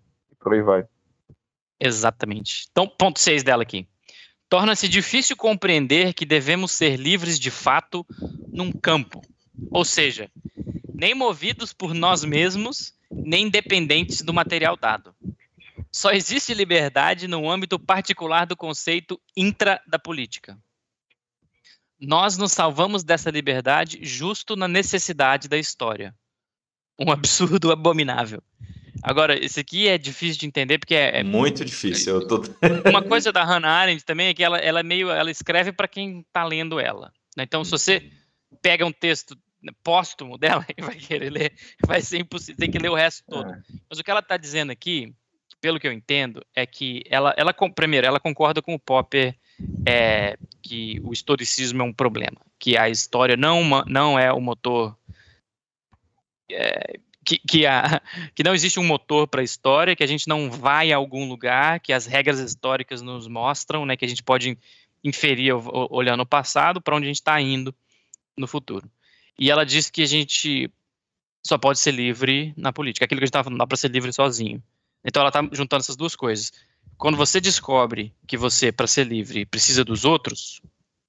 [0.40, 0.84] por aí vai.
[1.80, 2.66] Exatamente.
[2.70, 3.86] Então, ponto 6 dela aqui.
[4.48, 8.04] Torna-se difícil compreender que devemos ser livres de fato
[8.52, 9.22] num campo.
[9.70, 10.30] Ou seja,
[10.92, 15.14] nem movidos por nós mesmos, nem dependentes do material dado.
[15.90, 20.58] Só existe liberdade no âmbito particular do conceito intra da política.
[22.00, 26.14] Nós nos salvamos dessa liberdade justo na necessidade da história.
[26.98, 28.42] Um absurdo abominável.
[29.02, 32.14] Agora, esse aqui é difícil de entender porque é, é Muito difícil.
[32.14, 32.42] Eu tô...
[32.88, 35.88] uma coisa da Hannah Arendt também é que ela, ela é meio, ela escreve para
[35.88, 37.12] quem está lendo ela.
[37.36, 37.44] né?
[37.44, 38.10] Então, se você
[38.62, 39.36] pega um texto
[39.82, 41.54] póstumo dela e vai querer ler,
[41.86, 43.50] vai ser impossível, tem que ler o resto todo.
[43.88, 45.14] Mas o que ela está dizendo aqui,
[45.64, 49.34] pelo que eu entendo, é que ela, ela primeiro, ela concorda com o Popper
[49.88, 54.94] é, que o historicismo é um problema, que a história não, não é o motor
[56.50, 58.02] é, que, que, a,
[58.36, 61.26] que não existe um motor para a história, que a gente não vai a algum
[61.26, 64.58] lugar, que as regras históricas nos mostram, né, que a gente pode
[65.02, 65.54] inferir
[65.90, 67.74] olhando o passado para onde a gente está indo
[68.36, 68.86] no futuro.
[69.38, 70.70] E ela diz que a gente
[71.42, 73.06] só pode ser livre na política.
[73.06, 74.62] Aquilo que a gente estava falando, dá para ser livre sozinho.
[75.04, 76.52] Então ela está juntando essas duas coisas.
[76.96, 80.60] Quando você descobre que você, para ser livre, precisa dos outros,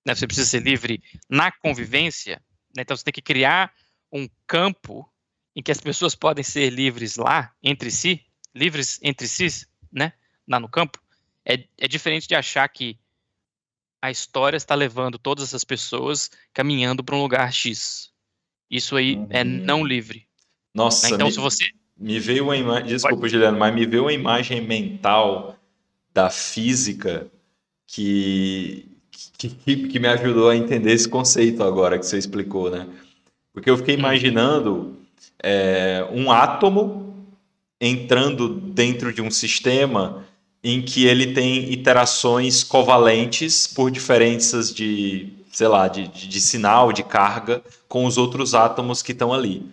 [0.05, 2.41] né, você precisa ser livre na convivência,
[2.75, 3.73] né, então você tem que criar
[4.11, 5.09] um campo
[5.55, 10.13] em que as pessoas podem ser livres lá, entre si, livres entre si, né,
[10.47, 10.99] lá no campo,
[11.45, 12.99] é, é diferente de achar que
[14.01, 18.11] a história está levando todas essas pessoas caminhando para um lugar X.
[18.69, 19.65] Isso aí é Uhum.
[19.65, 20.19] não livre.
[20.19, 20.25] né?
[20.75, 21.71] Nossa, Então, me, se você.
[21.97, 22.87] Me veio uma imagem.
[22.87, 25.55] Desculpa, Juliano, mas me veio uma imagem mental
[26.13, 27.27] da física
[27.87, 28.85] que,
[29.37, 29.49] que,
[29.87, 32.87] que, me ajudou a entender esse conceito agora que você explicou, né?
[33.53, 34.97] Porque eu fiquei imaginando
[35.41, 37.13] é, um átomo
[37.79, 40.25] entrando dentro de um sistema
[40.63, 46.91] em que ele tem interações covalentes por diferenças de, sei lá, de, de, de sinal,
[46.91, 49.63] de carga com os outros átomos que estão ali.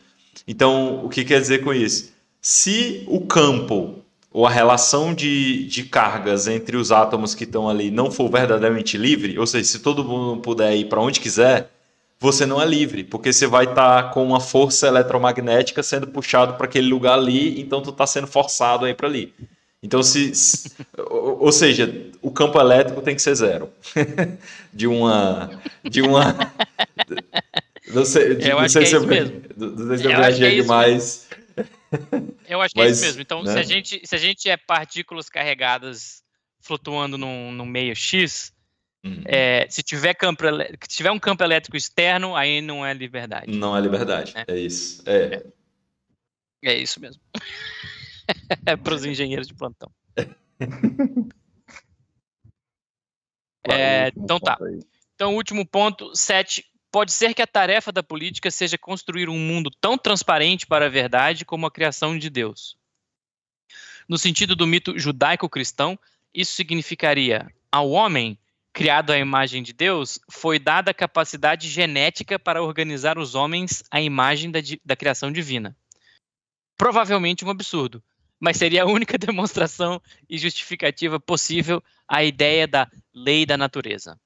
[0.46, 2.11] Então, o que quer dizer com isso?
[2.42, 4.00] Se o campo
[4.32, 8.98] ou a relação de, de cargas entre os átomos que estão ali não for verdadeiramente
[8.98, 11.70] livre, ou seja, se todo mundo puder ir para onde quiser,
[12.18, 16.66] você não é livre, porque você vai estar com uma força eletromagnética sendo puxado para
[16.66, 19.32] aquele lugar ali, então tu está sendo forçado a ir para ali.
[19.82, 20.70] Então, se, se
[21.10, 23.68] ou, ou seja, o campo elétrico tem que ser zero.
[24.72, 25.50] de uma.
[25.82, 26.52] De uma.
[27.92, 29.42] Não sei, de, Eu não acho sei que é se isso eu, mesmo.
[29.56, 31.26] não sei se eu Eu é viajei isso demais.
[32.48, 33.22] Eu acho que é Mas, isso mesmo.
[33.22, 33.60] Então, se, né?
[33.60, 36.22] a gente, se a gente é partículas carregadas
[36.60, 38.52] flutuando num, num meio X,
[39.04, 40.44] Hum, é, se, tiver campo,
[40.88, 43.50] se tiver um campo elétrico externo, aí não é liberdade.
[43.50, 44.32] Não é liberdade.
[44.36, 44.52] É.
[44.52, 45.02] É isso.
[45.06, 45.44] É.
[46.64, 47.20] É isso mesmo.
[48.64, 49.90] é para os engenheiros de plantão.
[53.64, 54.58] É, então tá.
[55.14, 56.64] Então, último ponto, 7.
[56.92, 60.90] Pode ser que a tarefa da política seja construir um mundo tão transparente para a
[60.90, 62.76] verdade como a criação de Deus.
[64.06, 65.98] No sentido do mito judaico-cristão,
[66.34, 68.38] isso significaria ao homem,
[68.74, 73.98] criado à imagem de Deus, foi dada a capacidade genética para organizar os homens à
[73.98, 75.74] imagem da, da criação divina.
[76.76, 78.04] Provavelmente um absurdo,
[78.38, 84.20] mas seria a única demonstração e justificativa possível à ideia da lei da natureza.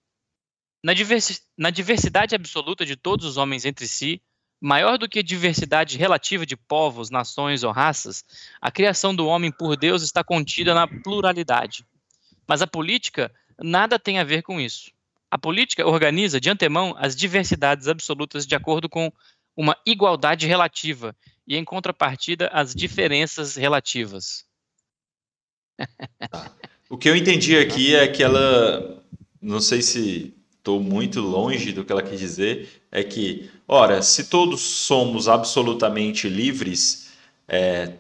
[0.87, 4.23] Na, diversi- na diversidade absoluta de todos os homens entre si,
[4.61, 8.25] maior do que a diversidade relativa de povos, nações ou raças,
[8.61, 11.85] a criação do homem por Deus está contida na pluralidade.
[12.47, 14.93] Mas a política nada tem a ver com isso.
[15.29, 19.13] A política organiza de antemão as diversidades absolutas de acordo com
[19.57, 21.17] uma igualdade relativa
[21.49, 24.45] e, em contrapartida, as diferenças relativas.
[26.89, 29.05] O que eu entendi aqui é que ela,
[29.43, 30.36] não sei se
[30.67, 36.29] estou muito longe do que ela quis dizer, é que, ora, se todos somos absolutamente
[36.29, 37.13] livres,
[37.47, 37.93] é,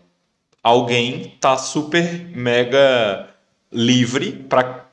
[0.61, 3.33] alguém está super mega
[3.71, 4.85] livre para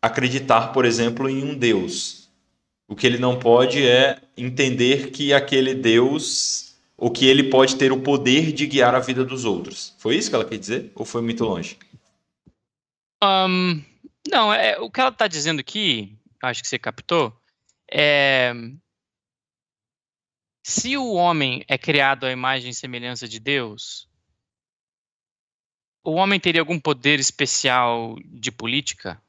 [0.00, 2.28] acreditar, por exemplo, em um Deus.
[2.86, 7.90] O que ele não pode é entender que aquele Deus, ou que ele pode ter
[7.90, 9.92] o poder de guiar a vida dos outros.
[9.98, 10.92] Foi isso que ela quis dizer?
[10.94, 11.76] Ou foi muito longe?
[13.20, 13.80] Ahn,
[14.30, 17.36] não, é, o que ela está dizendo aqui, acho que você captou,
[17.90, 18.52] é.
[20.64, 24.08] Se o homem é criado à imagem e semelhança de Deus,
[26.04, 29.20] o homem teria algum poder especial de política?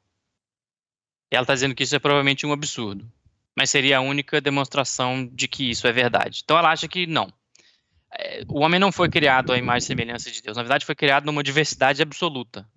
[1.30, 3.10] Ela está dizendo que isso é provavelmente um absurdo,
[3.56, 6.42] mas seria a única demonstração de que isso é verdade.
[6.44, 7.32] Então ela acha que não.
[8.16, 10.56] É, o homem não foi criado à imagem e semelhança de Deus.
[10.56, 12.68] Na verdade, foi criado numa diversidade absoluta.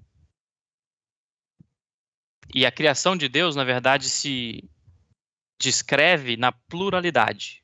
[2.53, 4.63] E a criação de Deus, na verdade, se
[5.59, 7.63] descreve na pluralidade.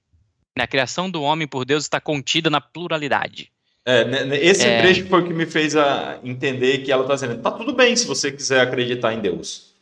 [0.57, 3.51] A criação do homem por Deus está contida na pluralidade.
[3.85, 4.01] É,
[4.37, 4.81] esse é...
[4.81, 7.95] trecho foi o que me fez a entender que ela está dizendo: tá tudo bem
[7.95, 9.73] se você quiser acreditar em Deus.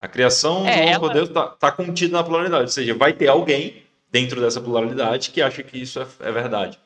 [0.00, 1.00] A criação é, do homem ela...
[1.00, 2.64] por Deus está tá contida na pluralidade.
[2.64, 6.78] Ou seja, vai ter alguém dentro dessa pluralidade que acha que isso é, é verdade.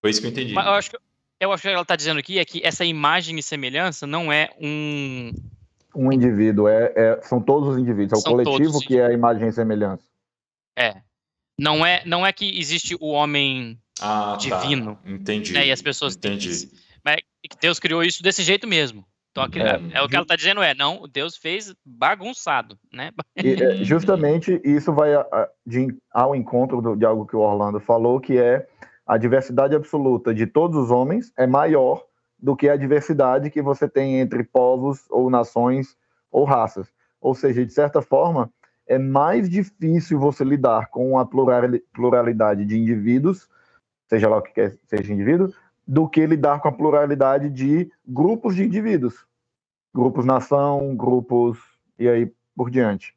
[0.00, 0.52] Foi isso que eu entendi.
[0.52, 0.98] Mas eu acho que,
[1.40, 4.50] eu acho que ela está dizendo aqui é que essa imagem e semelhança não é
[4.60, 5.32] um.
[5.98, 9.12] Um indivíduo, é, é são todos os indivíduos, é o são coletivo que é a
[9.12, 10.04] imagem e semelhança.
[10.78, 11.02] É.
[11.58, 14.60] Não é, não é que existe o homem ah, tá.
[14.60, 14.94] divino.
[14.94, 15.10] Tá.
[15.10, 15.52] Entendi.
[15.52, 16.48] Né, e as pessoas Entendi.
[16.48, 17.16] têm que, mas
[17.60, 19.04] Deus criou isso desse jeito mesmo.
[19.30, 23.12] Então, é, é, o que ela está dizendo é, não, Deus fez bagunçado, né?
[23.36, 25.10] E, é, justamente isso vai
[25.66, 28.66] de, ao encontro de algo que o Orlando falou, que é
[29.06, 32.04] a diversidade absoluta de todos os homens é maior
[32.38, 35.96] do que a diversidade que você tem entre povos ou nações
[36.30, 36.88] ou raças.
[37.20, 38.50] Ou seja, de certa forma,
[38.86, 43.48] é mais difícil você lidar com a pluralidade de indivíduos,
[44.08, 45.52] seja lá o que quer seja indivíduo,
[45.86, 49.26] do que lidar com a pluralidade de grupos de indivíduos.
[49.94, 51.58] Grupos nação, grupos
[51.98, 53.14] e aí por diante.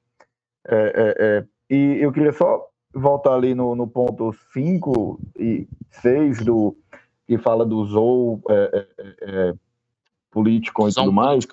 [0.68, 1.46] É, é, é.
[1.70, 6.76] E eu queria só voltar ali no, no ponto 5 e 6 do
[7.32, 9.54] que fala do Zou é, é, é, é
[10.30, 11.48] político e tudo mais.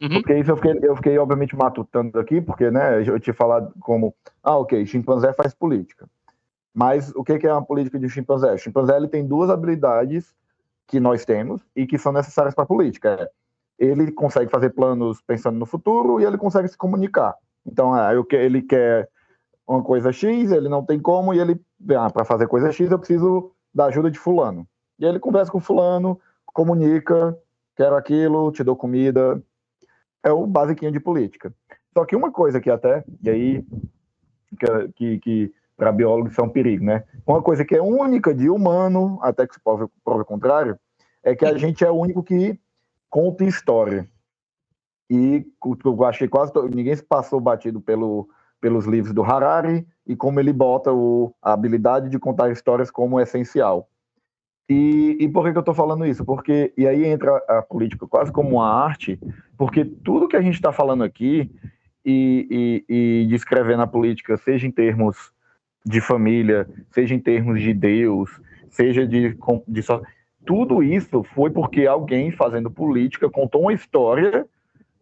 [0.00, 0.08] Uhum.
[0.08, 4.14] Porque isso eu fiquei, eu fiquei, obviamente, matutando aqui, porque né, eu tinha falado como,
[4.42, 6.08] ah, ok, chimpanzé faz política.
[6.72, 8.54] Mas o que é uma política de chimpanzé?
[8.54, 10.34] O chimpanzé ele tem duas habilidades
[10.86, 13.30] que nós temos e que são necessárias para a política.
[13.78, 17.34] Ele consegue fazer planos pensando no futuro e ele consegue se comunicar.
[17.66, 19.10] Então, ah, ele quer
[19.66, 21.60] uma coisa X, ele não tem como, e ele,
[21.94, 24.66] ah, para fazer coisa X, eu preciso da ajuda de fulano.
[24.98, 27.36] E aí ele conversa com fulano, comunica,
[27.76, 29.42] quero aquilo, te dou comida.
[30.22, 31.54] É o basiquinho de política.
[31.96, 33.66] Só que uma coisa que até, e aí,
[34.58, 37.04] que, que, que para biólogos isso é um perigo, né?
[37.26, 40.78] Uma coisa que é única de humano, até que se prove, prove o contrário,
[41.22, 42.58] é que a gente é o único que
[43.08, 44.08] conta história.
[45.08, 45.46] E
[45.84, 48.28] eu que quase ninguém se passou batido pelo
[48.60, 53.20] pelos livros do Harari e como ele bota o, a habilidade de contar histórias como
[53.20, 53.88] essencial.
[54.68, 56.24] E, e por que, que eu estou falando isso?
[56.24, 59.18] Porque, e aí entra a política quase como uma arte,
[59.56, 61.50] porque tudo que a gente está falando aqui
[62.04, 65.32] e, e, e descrevendo a política, seja em termos
[65.86, 68.30] de família, seja em termos de Deus,
[68.68, 69.34] seja de,
[69.66, 69.82] de
[70.44, 74.46] tudo isso foi porque alguém fazendo política contou uma história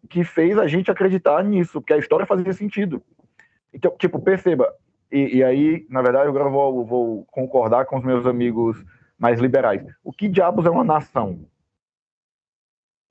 [0.09, 3.01] que fez a gente acreditar nisso, porque a história fazia sentido.
[3.73, 4.73] Então, tipo, perceba,
[5.11, 8.81] e, e aí, na verdade, agora eu vou, vou concordar com os meus amigos
[9.17, 9.83] mais liberais.
[10.03, 11.39] O que diabos é uma nação?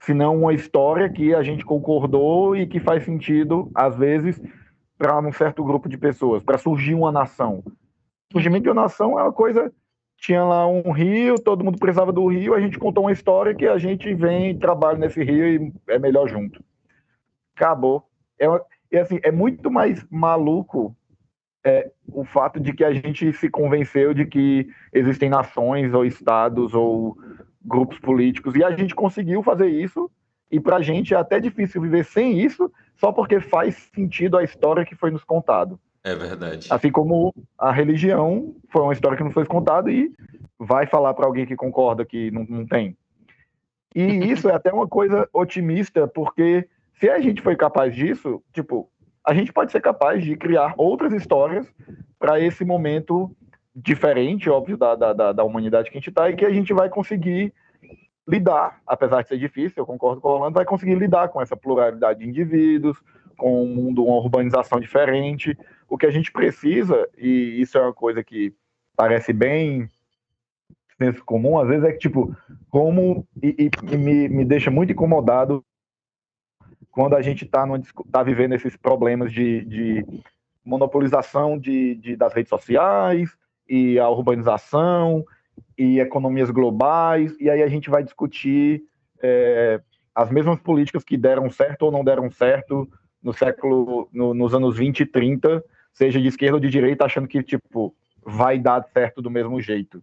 [0.00, 4.40] Se não uma história que a gente concordou e que faz sentido, às vezes,
[4.96, 7.62] para um certo grupo de pessoas, para surgir uma nação.
[8.30, 9.72] O surgimento de uma nação é uma coisa.
[10.18, 13.66] Tinha lá um rio, todo mundo precisava do rio, a gente contou uma história que
[13.66, 16.62] a gente vem, trabalha nesse rio e é melhor junto.
[17.54, 18.08] Acabou.
[18.38, 18.46] É,
[18.92, 20.96] e assim, é muito mais maluco
[21.66, 26.72] é, o fato de que a gente se convenceu de que existem nações ou estados
[26.72, 27.18] ou
[27.60, 30.08] grupos políticos e a gente conseguiu fazer isso
[30.48, 34.44] e para a gente é até difícil viver sem isso só porque faz sentido a
[34.44, 35.76] história que foi nos contado.
[36.04, 36.68] É verdade.
[36.70, 40.12] Assim como a religião foi uma história que nos foi contada e
[40.56, 42.96] vai falar para alguém que concorda que não, não tem.
[43.92, 46.68] E isso é até uma coisa otimista, porque
[47.00, 48.88] se a gente foi capaz disso, tipo,
[49.26, 51.66] a gente pode ser capaz de criar outras histórias
[52.18, 53.30] para esse momento
[53.74, 56.88] diferente, óbvio, da, da, da humanidade que a gente está e que a gente vai
[56.88, 57.52] conseguir
[58.26, 61.56] lidar, apesar de ser difícil, eu concordo com o Rolando, vai conseguir lidar com essa
[61.56, 62.96] pluralidade de indivíduos,
[63.36, 65.56] com um mundo, uma urbanização diferente.
[65.88, 68.54] O que a gente precisa, e isso é uma coisa que
[68.96, 69.88] parece bem
[70.98, 72.34] senso comum, às vezes é que, tipo,
[72.70, 75.62] como, e, e me, me deixa muito incomodado
[76.96, 77.62] quando a gente está
[78.10, 80.06] tá vivendo esses problemas de, de
[80.64, 83.36] monopolização de, de, das redes sociais
[83.68, 85.22] e a urbanização
[85.76, 88.82] e economias globais, e aí a gente vai discutir
[89.22, 89.78] é,
[90.14, 92.88] as mesmas políticas que deram certo ou não deram certo
[93.22, 97.28] no século, no, nos anos 20 e 30, seja de esquerda ou de direita, achando
[97.28, 97.94] que, tipo,
[98.24, 100.02] vai dar certo do mesmo jeito.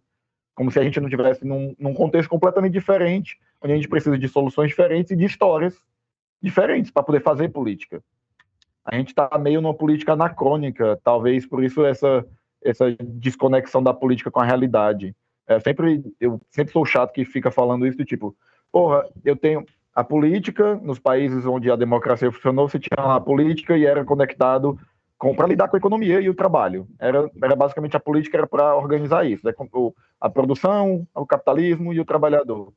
[0.53, 4.15] como se a gente não tivesse num, num contexto completamente diferente, onde a gente precisa
[4.15, 5.75] de soluções diferentes e de histórias
[6.43, 8.03] diferentes para poder fazer política.
[8.85, 12.25] A gente está meio numa política anacrônica, talvez por isso essa,
[12.61, 15.15] essa desconexão da política com a realidade.
[15.47, 18.35] É, sempre, eu sempre sou chato que fica falando isso, do tipo,
[18.71, 19.65] porra, eu tenho
[19.95, 24.77] a política, nos países onde a democracia funcionou, você tinha a política e era conectado
[25.37, 26.87] para lidar com a economia e o trabalho.
[26.99, 29.53] Era, era basicamente a política era para organizar isso, né?
[30.19, 32.73] a produção, o capitalismo e o trabalhador.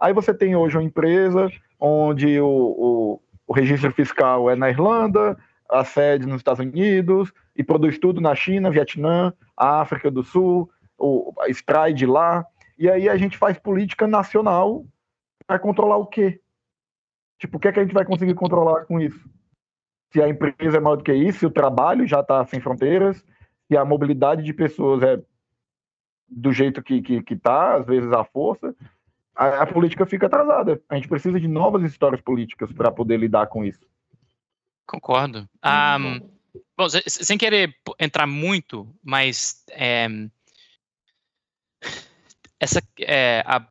[0.00, 5.36] Aí você tem hoje uma empresa onde o, o, o registro fiscal é na Irlanda,
[5.68, 11.32] a sede nos Estados Unidos e produz tudo na China, Vietnã, África do Sul, o,
[11.46, 12.44] extrai de lá.
[12.78, 14.86] E aí a gente faz política nacional
[15.46, 16.40] para controlar o quê?
[17.38, 19.28] Tipo, o que é que a gente vai conseguir controlar com isso?
[20.12, 23.24] Se a empresa é maior do que isso, se o trabalho já está sem fronteiras,
[23.68, 25.20] se a mobilidade de pessoas é
[26.28, 28.74] do jeito que está, que, que tá, às vezes à força,
[29.40, 30.82] a, a, política fica atrasada.
[30.86, 33.80] A gente precisa de novas histórias políticas para poder lidar com isso.
[34.86, 35.48] Concordo.
[35.64, 36.20] Um,
[36.76, 40.08] bom, sem querer entrar muito, mas é,
[42.58, 43.66] essa, é, a,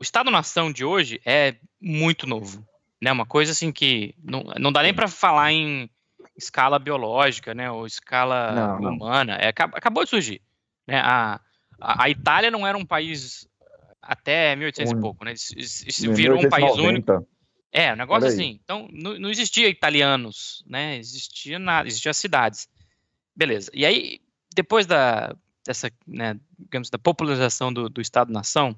[0.00, 2.66] o Estado-nação de hoje é muito novo,
[3.00, 3.12] né?
[3.12, 5.88] Uma coisa assim que não, não dá nem para falar em
[6.36, 7.70] escala biológica, né?
[7.70, 9.36] Ou escala não, humana.
[9.36, 10.42] É, acabou de surgir.
[10.88, 10.98] Né?
[10.98, 11.40] A,
[11.80, 13.47] a, a, Itália não era um país
[14.00, 15.32] até 1800 um, e pouco, né?
[15.32, 17.26] Isso virou um país único.
[17.70, 18.58] É, um negócio assim.
[18.62, 20.96] Então, não, não, existia italianos, né?
[20.96, 22.68] Existia nada, existia cidades.
[23.36, 23.70] Beleza.
[23.74, 24.20] E aí,
[24.54, 25.36] depois da
[25.68, 28.74] dessa, né, digamos, da popularização do, do Estado-nação,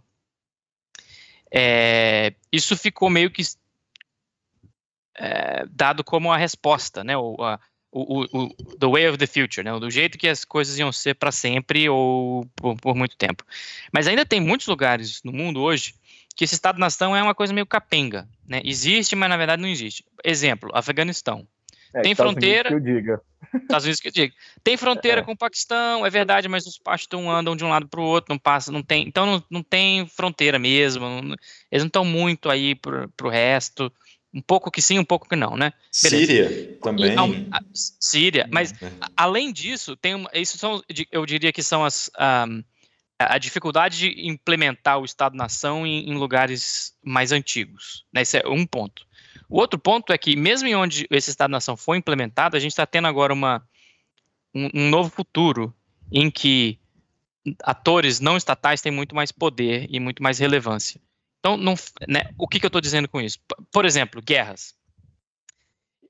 [1.53, 3.43] é, isso ficou meio que
[5.17, 7.61] é, dado como a resposta, né, o, a,
[7.93, 10.93] o, o, o, the way of the future, né, do jeito que as coisas iam
[10.93, 13.45] ser para sempre ou por, por, muito tempo.
[13.93, 15.95] Mas ainda tem muitos lugares no mundo hoje
[16.37, 20.05] que esse Estado-nação é uma coisa meio capenga, né, existe, mas na verdade não existe.
[20.25, 21.47] Exemplo, Afeganistão.
[21.93, 22.71] É, tem Estados fronteira.
[22.71, 23.23] Unidos que eu diga.
[23.63, 24.35] Estados Unidos que eu diga.
[24.63, 25.25] Tem fronteira é.
[25.25, 28.33] com o Paquistão, é verdade, mas os Pashtun andam de um lado para o outro,
[28.33, 29.07] não passa, não tem.
[29.07, 31.05] Então não, não tem fronteira mesmo.
[31.05, 31.35] Não,
[31.71, 33.93] eles não estão muito aí para o resto.
[34.33, 35.73] Um pouco que sim, um pouco que não, né?
[36.03, 36.27] Beleza.
[36.27, 37.13] Síria também.
[37.13, 38.93] E, a, Síria, mas é.
[39.17, 42.11] além disso, tem uma, isso são, eu diria que são as
[42.49, 42.63] um,
[43.21, 48.07] a dificuldade de implementar o Estado-nação em, em, lugares mais antigos.
[48.11, 48.23] Né?
[48.23, 49.07] Esse é um ponto.
[49.47, 52.87] O outro ponto é que, mesmo em onde esse Estado-nação foi implementado, a gente está
[52.87, 53.63] tendo agora uma,
[54.55, 55.75] um, um, novo futuro
[56.11, 56.79] em que
[57.63, 60.99] atores não estatais têm muito mais poder e muito mais relevância.
[61.41, 61.75] Então, não,
[62.07, 63.39] né, o que, que eu estou dizendo com isso?
[63.73, 64.75] Por exemplo, guerras.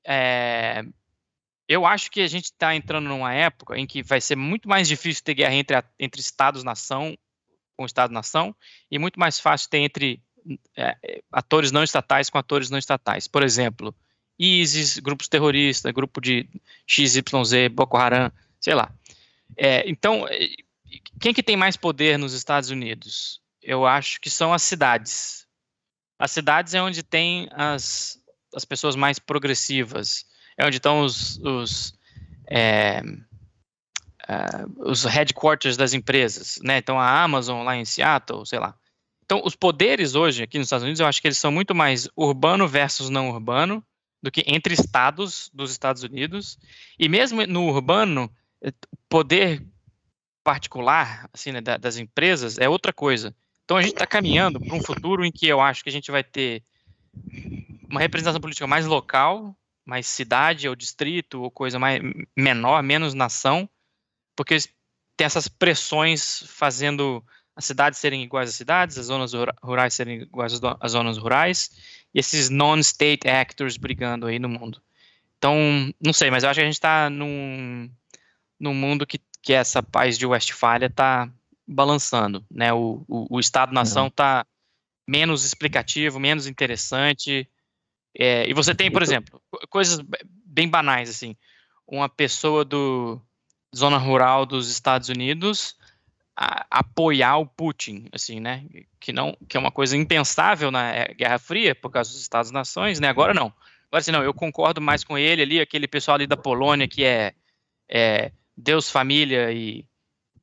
[0.05, 0.83] É,
[1.67, 4.87] eu acho que a gente está entrando numa época em que vai ser muito mais
[4.87, 7.17] difícil ter guerra entre, entre estados-nação
[7.77, 8.55] com Estado-nação
[8.91, 10.21] e muito mais fácil ter entre
[10.75, 13.27] é, atores não estatais com atores não estatais.
[13.27, 13.95] Por exemplo,
[14.37, 16.47] ISIS, grupos terroristas, grupo de
[16.85, 18.93] XYZ, Boko Haram, sei lá.
[19.57, 20.49] É, então, é,
[21.19, 23.40] quem que tem mais poder nos Estados Unidos?
[23.61, 25.47] Eu acho que são as cidades.
[26.17, 28.19] As cidades é onde tem as,
[28.55, 30.25] as pessoas mais progressivas,
[30.57, 31.93] é onde estão os, os,
[32.47, 33.01] é,
[34.29, 36.77] uh, os headquarters das empresas, né?
[36.77, 38.75] Então a Amazon lá em Seattle, sei lá.
[39.23, 42.09] Então, os poderes hoje aqui nos Estados Unidos, eu acho que eles são muito mais
[42.17, 43.81] urbano versus não urbano
[44.21, 46.59] do que entre estados dos Estados Unidos.
[46.99, 48.29] E mesmo no urbano,
[49.07, 49.65] poder
[50.43, 53.33] particular assim, né, das empresas é outra coisa.
[53.71, 56.11] Então, a gente está caminhando para um futuro em que eu acho que a gente
[56.11, 56.61] vai ter
[57.89, 62.01] uma representação política mais local, mais cidade ou distrito ou coisa mais
[62.35, 63.69] menor, menos nação,
[64.35, 64.57] porque
[65.15, 67.23] tem essas pressões fazendo
[67.55, 69.31] as cidades serem iguais às cidades, as zonas
[69.63, 71.71] rurais serem iguais às zonas rurais,
[72.13, 74.81] e esses non-state actors brigando aí no mundo.
[75.37, 75.55] Então,
[76.05, 77.89] não sei, mas eu acho que a gente está num,
[78.59, 81.31] num mundo que, que essa paz de Westfália está
[81.71, 82.73] balançando, né?
[82.73, 84.45] O, o, o Estado-nação está
[85.07, 87.49] menos explicativo, menos interessante.
[88.17, 89.99] É, e você tem, por exemplo, coisas
[90.45, 91.35] bem banais, assim,
[91.87, 93.21] uma pessoa do
[93.75, 95.75] zona rural dos Estados Unidos
[96.35, 98.65] a, apoiar o Putin, assim, né?
[98.99, 102.99] Que não, que é uma coisa impensável na é, Guerra Fria por causa dos Estados-nações,
[102.99, 103.07] né?
[103.07, 103.47] Agora não.
[103.87, 104.23] Agora assim, não.
[104.23, 107.33] Eu concordo mais com ele ali, aquele pessoal ali da Polônia que é,
[107.89, 109.85] é Deus, família e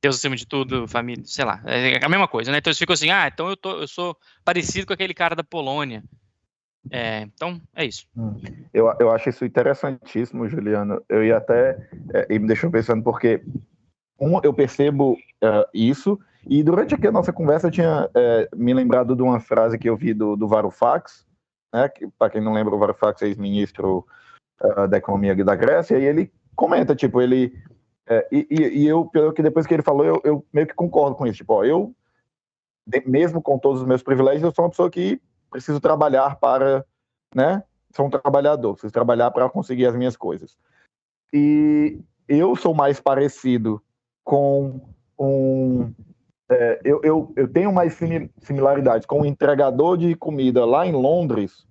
[0.01, 2.59] Deus acima de tudo, família, sei lá, é a mesma coisa, né?
[2.59, 5.43] Então eles ficam assim, ah, então eu, tô, eu sou parecido com aquele cara da
[5.43, 6.03] Polônia.
[6.91, 8.07] É, então, é isso.
[8.16, 8.41] Hum.
[8.73, 11.03] Eu, eu acho isso interessantíssimo, Juliano.
[11.09, 11.77] Eu ia até.
[12.15, 13.43] É, e me deixou pensando, porque
[14.19, 18.73] um, eu percebo uh, isso, E durante aqui a nossa conversa eu tinha é, me
[18.73, 21.27] lembrado de uma frase que eu vi do, do Varoufakis,
[21.73, 24.07] né, que para quem não lembra, o Varoufakis é ex-ministro
[24.62, 27.53] uh, da economia da Grécia, e ele comenta, tipo, ele
[28.09, 31.14] é, e, e, eu, pelo que depois que ele falou, eu, eu, meio que concordo
[31.14, 31.36] com isso.
[31.36, 31.94] Tipo, ó, eu,
[33.05, 35.20] mesmo com todos os meus privilégios, eu sou uma pessoa que
[35.51, 36.86] preciso trabalhar para,
[37.35, 37.62] né?
[37.94, 40.56] Sou um trabalhador, preciso trabalhar para conseguir as minhas coisas.
[41.32, 43.82] E eu sou mais parecido
[44.24, 44.80] com
[45.18, 45.93] um.
[46.51, 47.98] É, eu, eu, eu tenho mais
[48.40, 51.66] similaridades com um entregador de comida lá em Londres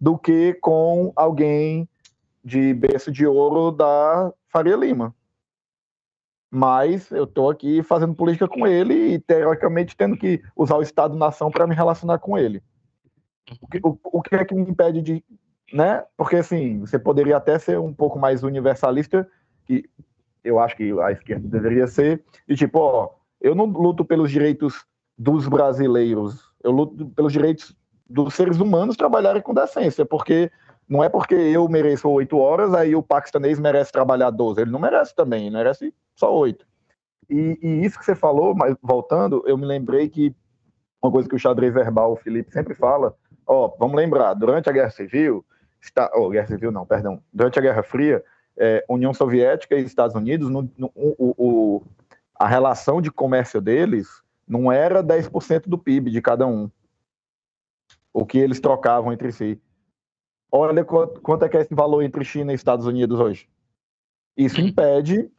[0.00, 1.86] do que com alguém
[2.42, 5.14] de berço de ouro da Faria Lima
[6.54, 11.50] mas eu estou aqui fazendo política com ele e, teoricamente, tendo que usar o Estado-nação
[11.50, 12.62] para me relacionar com ele.
[13.58, 15.24] O que, o, o que, é que me impede de.
[15.72, 16.04] Né?
[16.14, 19.26] Porque, assim, você poderia até ser um pouco mais universalista,
[19.64, 19.88] que
[20.44, 24.84] eu acho que a esquerda deveria ser, e tipo, ó, eu não luto pelos direitos
[25.16, 27.74] dos brasileiros, eu luto pelos direitos
[28.06, 30.50] dos seres humanos trabalharem com decência, porque
[30.92, 34.60] não é porque eu mereço oito horas, aí o paquistanês merece trabalhar 12.
[34.60, 36.66] Ele não merece também, merece só oito.
[37.30, 40.36] E, e, isso que você falou, mas voltando, eu me lembrei que
[41.02, 43.16] uma coisa que o xadrez verbal, o Felipe, sempre fala,
[43.46, 45.42] ó, vamos lembrar, durante a Guerra Civil,
[45.80, 48.22] está, oh, Guerra Civil não, perdão, durante a Guerra Fria,
[48.58, 51.82] é, União Soviética e Estados Unidos, no, no, o, o,
[52.38, 56.70] a relação de comércio deles não era 10% do PIB de cada um,
[58.12, 59.58] o que eles trocavam entre si.
[60.54, 63.48] Olha quanto é que é esse valor entre China e Estados Unidos hoje.
[64.36, 65.30] Isso impede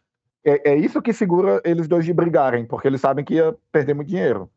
[0.44, 3.94] é, é, isso que segura eles dois de brigarem, porque eles sabem que ia perder
[3.94, 4.50] muito dinheiro.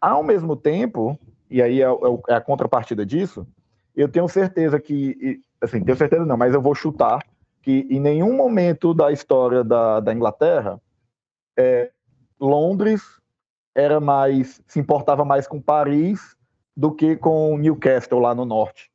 [0.00, 1.18] Ao mesmo tempo,
[1.50, 1.98] e aí é, é,
[2.28, 3.46] é a contrapartida disso,
[3.94, 7.22] eu tenho certeza que, assim, tenho certeza não, mas eu vou chutar
[7.60, 10.80] que em nenhum momento da história da, da Inglaterra,
[11.56, 11.90] é,
[12.40, 13.02] Londres
[13.74, 16.36] era mais, se importava mais com Paris
[16.76, 18.90] do que com Newcastle lá no norte.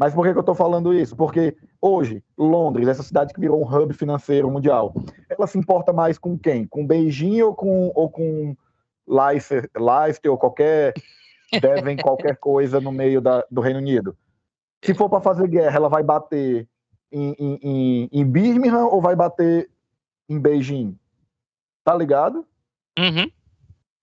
[0.00, 1.14] Mas por que, que eu estou falando isso?
[1.14, 4.94] Porque hoje, Londres, essa cidade que virou um hub financeiro mundial,
[5.28, 6.66] ela se importa mais com quem?
[6.66, 8.56] Com Beijing ou com, ou com
[9.06, 10.94] Leicester, Leicester ou qualquer
[11.60, 14.16] devem qualquer coisa no meio da, do Reino Unido?
[14.82, 16.66] Se for para fazer guerra, ela vai bater
[17.12, 19.68] em, em, em, Birmingham ou vai bater
[20.30, 20.98] em Beijing?
[21.84, 22.46] Tá ligado?
[22.98, 23.30] Uhum.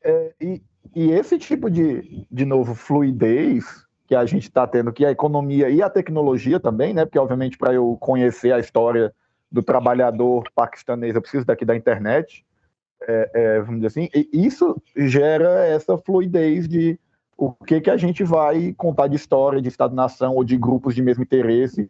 [0.03, 0.61] É, e,
[0.95, 5.69] e esse tipo de, de novo, fluidez que a gente está tendo aqui, a economia
[5.69, 7.05] e a tecnologia também, né?
[7.05, 9.13] Porque, obviamente, para eu conhecer a história
[9.51, 12.45] do trabalhador paquistanês, eu preciso daqui da internet,
[13.01, 16.97] é, é, vamos dizer assim, e isso gera essa fluidez de
[17.37, 21.03] o que, que a gente vai contar de história de Estado-nação ou de grupos de
[21.03, 21.87] mesmo interesse.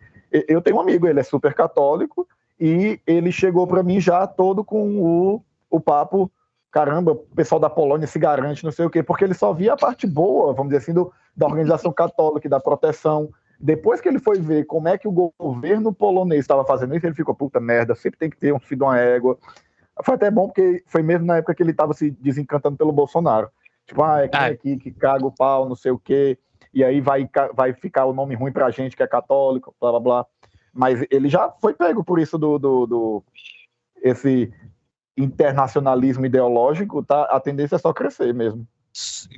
[0.47, 2.27] Eu tenho um amigo, ele é super católico,
[2.59, 6.29] e ele chegou para mim já todo com o, o papo
[6.71, 9.73] caramba, o pessoal da Polônia se garante, não sei o quê, porque ele só via
[9.73, 13.29] a parte boa, vamos dizer assim, do, da organização católica e da proteção.
[13.59, 17.15] Depois que ele foi ver como é que o governo polonês estava fazendo isso, ele
[17.15, 19.37] ficou, puta merda, sempre tem que ter um filho de uma égua.
[20.03, 23.49] Foi até bom, porque foi mesmo na época que ele estava se desencantando pelo Bolsonaro.
[23.87, 26.37] Tipo, ah, é quem é aqui que caga o pau, não sei o quê,
[26.73, 29.99] e aí vai, vai ficar o nome ruim pra gente que é católico, blá blá
[29.99, 30.25] blá.
[30.73, 33.23] Mas ele já foi pego por isso do, do, do
[34.03, 34.53] esse
[35.17, 38.67] internacionalismo ideológico, tá, a tendência é só crescer mesmo.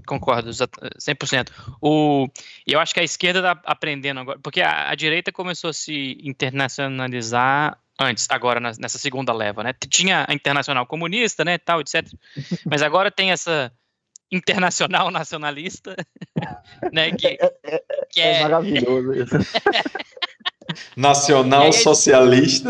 [0.05, 1.49] Concordo, 100%.
[1.81, 2.27] O,
[2.65, 6.17] eu acho que a esquerda está aprendendo agora, porque a, a, direita começou a se
[6.23, 9.73] internacionalizar antes, agora nessa segunda leva, né?
[9.89, 12.07] Tinha a internacional comunista, né, tal, etc.
[12.65, 13.71] Mas agora tem essa
[14.31, 15.95] internacional nacionalista,
[16.93, 18.37] né, que, é, é, que é...
[18.37, 19.35] é maravilhoso isso.
[20.95, 22.69] Nacional socialista.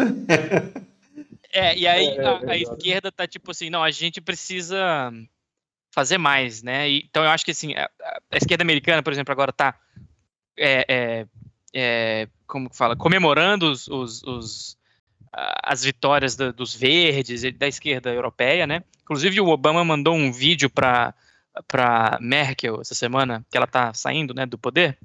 [1.51, 5.11] É, e aí é, a, a esquerda tá tipo assim, não, a gente precisa
[5.91, 6.89] fazer mais, né?
[6.89, 7.89] E, então eu acho que assim, a,
[8.31, 9.79] a, esquerda americana, por exemplo, agora tá
[10.57, 11.27] é, é,
[11.73, 14.79] é, como que fala, comemorando os, os, os
[15.31, 18.83] as vitórias da, dos verdes da esquerda europeia, né?
[19.03, 21.13] Inclusive o Obama mandou um vídeo para
[21.67, 24.97] para Merkel essa semana que ela tá saindo, né, do poder.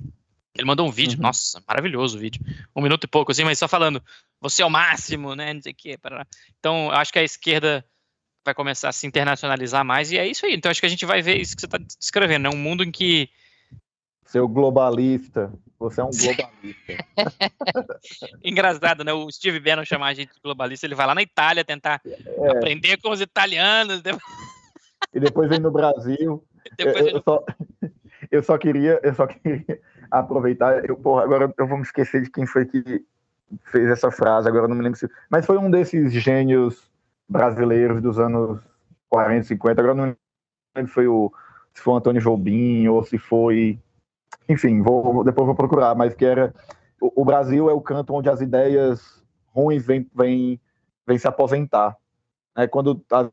[0.56, 1.22] Ele mandou um vídeo, uhum.
[1.22, 2.40] nossa, maravilhoso o vídeo.
[2.76, 4.00] Um minuto e pouco, assim, mas só falando,
[4.44, 5.54] você é o máximo, né?
[5.54, 5.98] Não sei o quê.
[6.58, 7.82] Então, acho que a esquerda
[8.44, 10.54] vai começar a se internacionalizar mais, e é isso aí.
[10.54, 12.50] Então, acho que a gente vai ver isso que você está descrevendo, né?
[12.50, 13.30] Um mundo em que.
[14.26, 15.50] Seu globalista.
[15.78, 17.06] Você é um globalista.
[18.44, 19.14] Engraçado, né?
[19.14, 22.50] O Steve Bannon chamar a gente de globalista, ele vai lá na Itália tentar é.
[22.50, 24.02] aprender com os italianos.
[25.12, 26.42] E depois vem no Brasil.
[26.76, 27.44] Eu, eu, só,
[28.32, 29.80] eu, só, queria, eu só queria
[30.10, 30.84] aproveitar.
[30.84, 33.04] Eu, porra, agora eu vou me esquecer de quem foi que
[33.64, 35.08] fez essa frase, agora não me lembro se.
[35.30, 36.90] Mas foi um desses gênios
[37.28, 38.60] brasileiros dos anos
[39.08, 40.16] 40, 50, agora não
[40.76, 41.32] lembro se foi o,
[41.72, 43.78] se foi o Antônio Jobim ou se foi.
[44.48, 46.54] Enfim, vou, depois vou procurar, mas que era.
[47.00, 50.60] O, o Brasil é o canto onde as ideias ruins vêm vem,
[51.06, 51.96] vem se aposentar.
[52.56, 53.28] É, quando a,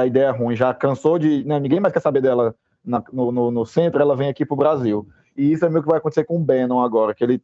[0.00, 1.44] a ideia ruim já cansou de.
[1.44, 2.54] Né, ninguém mais quer saber dela
[2.84, 5.08] na, no, no, no, centro, ela vem aqui para o Brasil.
[5.36, 7.42] E isso é meio que vai acontecer com o Bannon agora, que ele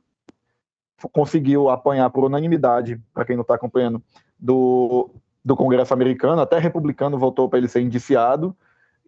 [1.13, 4.03] conseguiu apanhar por unanimidade, para quem não está acompanhando,
[4.39, 5.11] do,
[5.45, 8.57] do Congresso americano, até republicano votou para ele ser indiciado.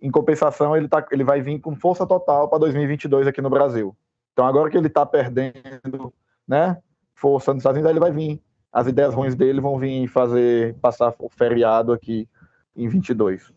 [0.01, 3.97] Em compensação, ele, tá, ele vai vir com força total para 2022 aqui no Brasil.
[4.33, 6.13] Então, agora que ele está perdendo
[6.47, 6.79] né,
[7.15, 8.41] força nos Estados Unidos, ele vai vir.
[8.73, 12.29] As ideias ruins dele vão vir fazer passar o feriado aqui
[12.77, 13.53] em 22.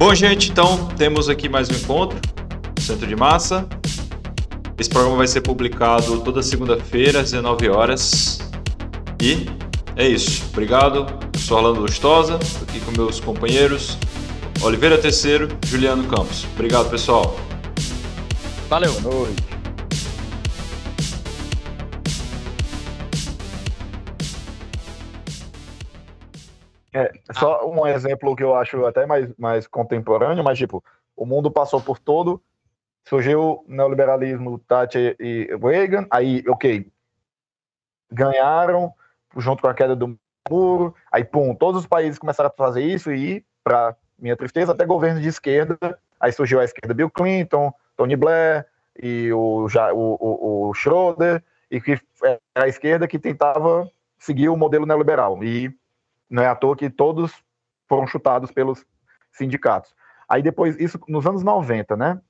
[0.00, 2.18] Bom, gente, então temos aqui mais um encontro,
[2.80, 3.68] Centro de Massa.
[4.78, 8.50] Esse programa vai ser publicado toda segunda-feira, às 19 horas.
[9.20, 9.46] E
[9.96, 10.42] é isso.
[10.54, 11.06] Obrigado.
[11.34, 13.98] Eu sou Orlando Lustosa, aqui com meus companheiros
[14.62, 16.46] Oliveira Terceiro, Juliano Campos.
[16.54, 17.38] Obrigado, pessoal.
[18.70, 18.98] Valeu.
[19.02, 19.59] Boa noite.
[26.92, 30.82] É, só um exemplo que eu acho até mais, mais contemporâneo, mas tipo,
[31.16, 32.42] o mundo passou por todo,
[33.04, 36.90] surgiu neoliberalismo, Thatcher e Reagan, aí, ok,
[38.10, 38.92] ganharam
[39.36, 40.18] junto com a queda do
[40.50, 44.84] muro, aí, pum, todos os países começaram a fazer isso e, para minha tristeza, até
[44.84, 45.78] governo de esquerda,
[46.18, 48.66] aí surgiu a esquerda Bill Clinton, Tony Blair
[49.00, 53.88] e o, o, o, o Schroeder, e que era a esquerda que tentava
[54.18, 55.72] seguir o modelo neoliberal, e
[56.30, 57.32] não é à toa que todos
[57.88, 58.84] foram chutados pelos
[59.32, 59.92] sindicatos.
[60.28, 62.20] Aí depois, isso nos anos 90, né?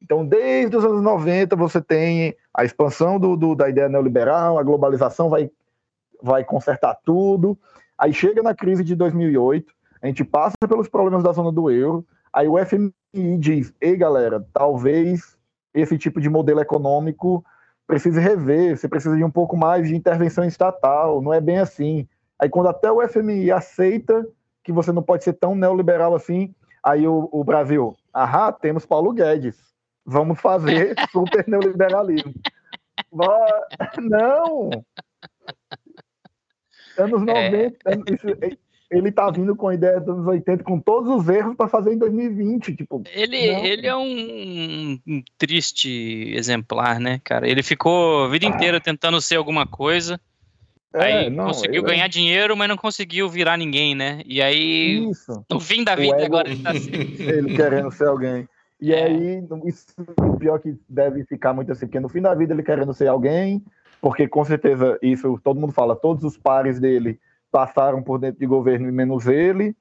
[0.00, 4.62] Então, desde os anos 90, você tem a expansão do, do, da ideia neoliberal, a
[4.62, 5.50] globalização vai,
[6.22, 7.58] vai consertar tudo.
[7.98, 12.06] Aí chega na crise de 2008, a gente passa pelos problemas da zona do euro,
[12.32, 12.92] aí o FMI
[13.38, 15.36] diz: ei, galera, talvez
[15.74, 17.44] esse tipo de modelo econômico
[17.86, 22.06] precise rever, você precisa de um pouco mais de intervenção estatal, não é bem assim.
[22.38, 24.26] Aí quando até o FMI aceita
[24.62, 29.12] que você não pode ser tão neoliberal assim, aí o, o Brasil, ahá, temos Paulo
[29.12, 29.56] Guedes,
[30.04, 32.34] vamos fazer super neoliberalismo.
[34.00, 34.70] Não!
[36.98, 38.56] Anos 90, é...
[38.90, 41.92] ele tá vindo com a ideia dos anos 80, com todos os erros para fazer
[41.92, 42.74] em 2020.
[42.74, 47.48] Tipo, ele, ele é um, um, triste exemplar, né, cara?
[47.48, 50.20] Ele ficou a vida inteira tentando ser alguma coisa.
[50.94, 52.08] É, aí não, conseguiu ganhar é...
[52.08, 54.22] dinheiro, mas não conseguiu virar ninguém, né?
[54.24, 55.44] E aí, Isso.
[55.50, 56.36] no fim da vida, ego...
[56.36, 56.90] agora ele tá assim.
[56.92, 58.48] ele querendo ser alguém.
[58.80, 59.04] E é.
[59.04, 62.62] aí, isso, o pior que deve ficar muito assim, porque no fim da vida ele
[62.62, 63.62] querendo ser alguém,
[64.00, 67.18] porque com certeza isso todo mundo fala, todos os pares dele
[67.50, 69.74] passaram por dentro de governo, menos ele.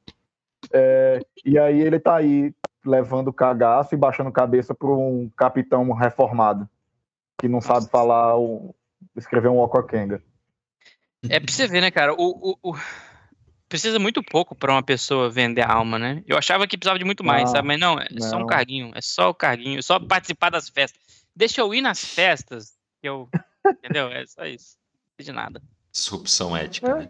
[0.73, 2.53] É, e aí ele tá aí
[2.83, 6.67] levando cagaço e baixando cabeça para um capitão reformado
[7.37, 8.33] que não sabe falar,
[9.15, 10.21] escrever um Okokenga.
[11.29, 12.13] É pra você ver, né, cara?
[12.13, 12.17] O,
[12.61, 12.77] o, o...
[13.69, 16.23] Precisa muito pouco para uma pessoa vender a alma, né?
[16.25, 17.67] Eu achava que precisava de muito mais, ah, sabe?
[17.67, 18.29] Mas não, é não.
[18.29, 21.01] só um carguinho, é só o carguinho, é só participar das festas.
[21.35, 23.29] Deixa eu ir nas festas, que eu.
[23.65, 24.07] entendeu?
[24.09, 24.77] É só isso.
[25.19, 25.61] Não de nada.
[25.91, 26.95] Disrupção ética, é.
[26.95, 27.09] né?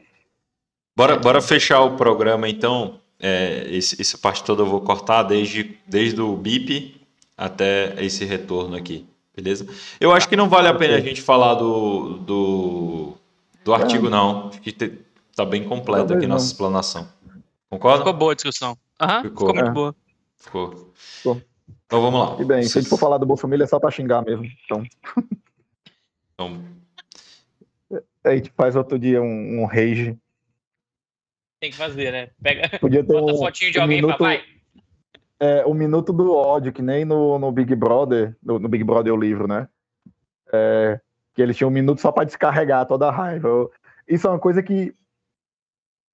[0.96, 3.00] Bora, bora fechar o programa, então.
[3.20, 7.02] É, esse, essa parte toda eu vou cortar desde, desde o BIP
[7.36, 9.68] até esse retorno aqui, beleza?
[10.00, 13.18] Eu acho que não vale a pena a gente falar do, do
[13.68, 14.48] do artigo, não.
[14.48, 14.70] Acho que
[15.30, 17.08] está bem completo aqui nossa explanação.
[17.70, 18.00] Concorda?
[18.00, 18.78] Ficou boa a discussão.
[19.00, 19.48] Aham, ficou.
[19.48, 19.74] ficou muito é.
[19.74, 19.96] boa.
[20.38, 20.94] Ficou.
[20.94, 21.42] ficou.
[21.86, 22.42] Então vamos lá.
[22.42, 24.46] E bem, se a gente for falar do Bolsonaro é só para xingar mesmo.
[24.66, 24.84] Então.
[26.34, 26.78] então...
[28.24, 30.18] A gente faz outro dia um, um rage.
[31.62, 32.30] Tem que fazer, né?
[32.42, 34.44] Pega Podia ter um, fotinho de um alguém minuto, vai.
[35.40, 39.14] É, o minuto do ódio, que nem no, no Big Brother, no, no Big Brother
[39.14, 39.68] o livro, né?
[40.52, 41.00] É,
[41.38, 43.70] que eles tinham um minuto só para descarregar toda a raiva.
[44.08, 44.92] Isso é uma coisa que,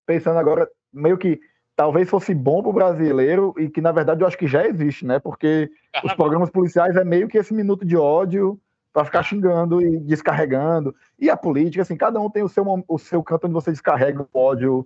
[0.05, 1.39] pensando agora, meio que
[1.77, 5.05] talvez fosse bom para o brasileiro e que, na verdade, eu acho que já existe,
[5.05, 5.19] né?
[5.19, 5.71] Porque
[6.03, 8.59] os programas policiais é meio que esse minuto de ódio
[8.91, 10.93] para ficar xingando e descarregando.
[11.17, 14.27] E a política, assim, cada um tem o seu, o seu canto onde você descarrega
[14.33, 14.85] o ódio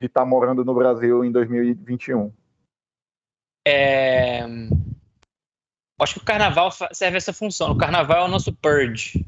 [0.00, 2.32] de estar tá morando no Brasil em 2021.
[3.68, 4.46] É...
[6.00, 7.72] Acho que o carnaval serve essa função.
[7.72, 9.26] O carnaval é o nosso purge.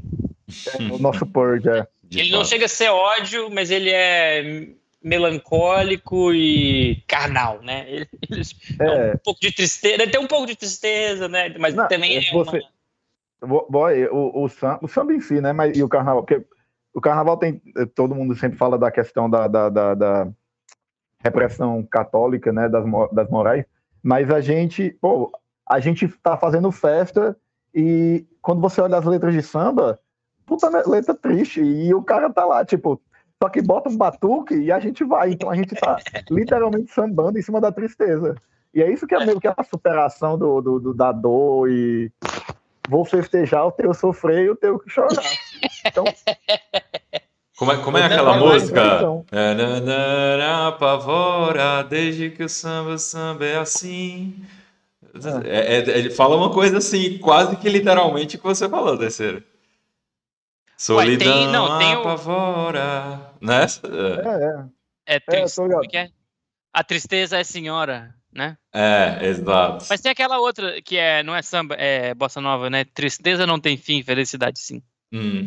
[0.48, 1.86] É o nosso purge, é.
[2.10, 4.68] Ele não chega a ser ódio, mas ele é
[5.02, 7.84] melancólico e carnal, né?
[7.88, 8.42] Ele, ele
[8.80, 9.12] é.
[9.14, 11.54] um pouco de tristeza, ele tem um pouco de tristeza, né?
[11.58, 12.62] Mas não, também é você,
[13.42, 13.64] uma...
[13.68, 15.52] boy, o, o, samba, o samba em si, né?
[15.52, 16.44] Mas, e o carnaval, porque
[16.94, 17.60] o carnaval tem.
[17.94, 20.28] Todo mundo sempre fala da questão da, da, da, da
[21.20, 22.68] repressão católica, né?
[22.68, 23.64] Das, das morais,
[24.02, 25.30] mas a gente, pô,
[25.68, 27.36] a gente tá fazendo festa
[27.74, 30.00] e quando você olha as letras de samba,
[30.46, 33.00] puta letra triste, e o cara tá lá, tipo,
[33.42, 35.32] só que bota um batuque e a gente vai.
[35.32, 35.98] Então a gente tá
[36.30, 38.34] literalmente sambando em cima da tristeza.
[38.72, 42.10] E é isso que é meio que a superação do, do, do da dor e
[42.88, 45.24] vou festejar o teu sofrer e o teu chorar.
[45.84, 46.04] Então.
[47.56, 49.24] Como é, como é aquela música?
[49.32, 54.44] É, nanana, apavora, desde que o samba, o samba é assim.
[55.44, 55.48] É.
[55.48, 59.42] É, é, ele fala uma coisa assim, quase que literalmente que você falou, terceiro.
[60.76, 63.32] Solidão Ué, tem, não, tem apavora.
[63.40, 63.46] O...
[63.46, 63.66] Né?
[64.24, 64.76] É, é.
[65.16, 65.60] É, triste,
[65.92, 66.10] é, é,
[66.72, 68.58] A tristeza é senhora, né?
[68.74, 69.86] É, exato.
[69.88, 72.84] Mas tem aquela outra que é, não é samba, é bossa nova, né?
[72.84, 74.82] Tristeza não tem fim, felicidade sim.
[75.12, 75.46] Hum.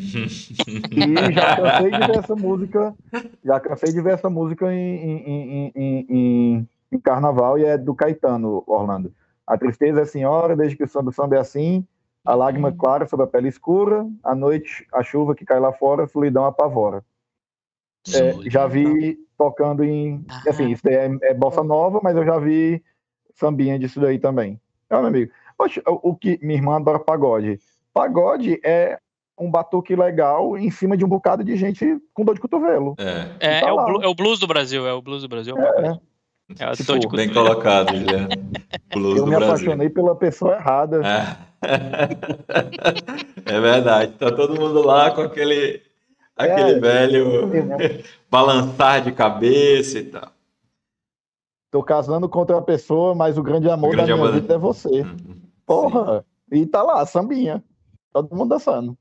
[0.89, 2.95] e já cansei de ver essa música,
[3.43, 7.93] já cansei de ver essa música em, em, em, em, em carnaval e é do
[7.93, 9.13] Caetano, Orlando.
[9.45, 11.85] A tristeza é senhora, desde que o samba, o samba é assim,
[12.29, 16.05] a lágrima clara sobre a pele escura, à noite a chuva que cai lá fora,
[16.05, 17.03] solidão apavora.
[18.07, 20.23] É, já vi tocando em.
[20.29, 20.43] Ah.
[20.47, 22.83] Assim, isso daí é, é, bossa nova, mas eu já vi
[23.33, 24.61] sambinha disso daí também.
[24.91, 25.31] É, meu amigo.
[25.57, 27.59] Poxa, o, o que minha irmã adora pagode.
[27.91, 28.99] Pagode é
[29.35, 32.93] um batuque legal em cima de um bocado de gente com dor de cotovelo.
[32.99, 35.57] É, é, tá é, o, é, o, blues do Brasil, é o blues do Brasil.
[35.57, 35.99] É,
[36.57, 38.29] é tipo, bem colocado, Juliano.
[38.91, 39.47] Blues eu me Brasil.
[39.47, 41.01] apaixonei pela pessoa errada.
[41.05, 41.49] É.
[43.45, 44.13] é verdade.
[44.13, 45.81] Tá todo mundo lá com aquele,
[46.35, 50.31] aquele é, velho é, balançar de cabeça e tal.
[51.71, 54.41] Tô casando contra uma pessoa, mas o grande amor o grande da minha amor...
[54.41, 55.01] vida é você.
[55.01, 55.41] Uhum.
[55.65, 56.25] Porra!
[56.51, 56.61] Sim.
[56.61, 57.63] E tá lá, sambinha.
[58.11, 58.97] Todo mundo dançando.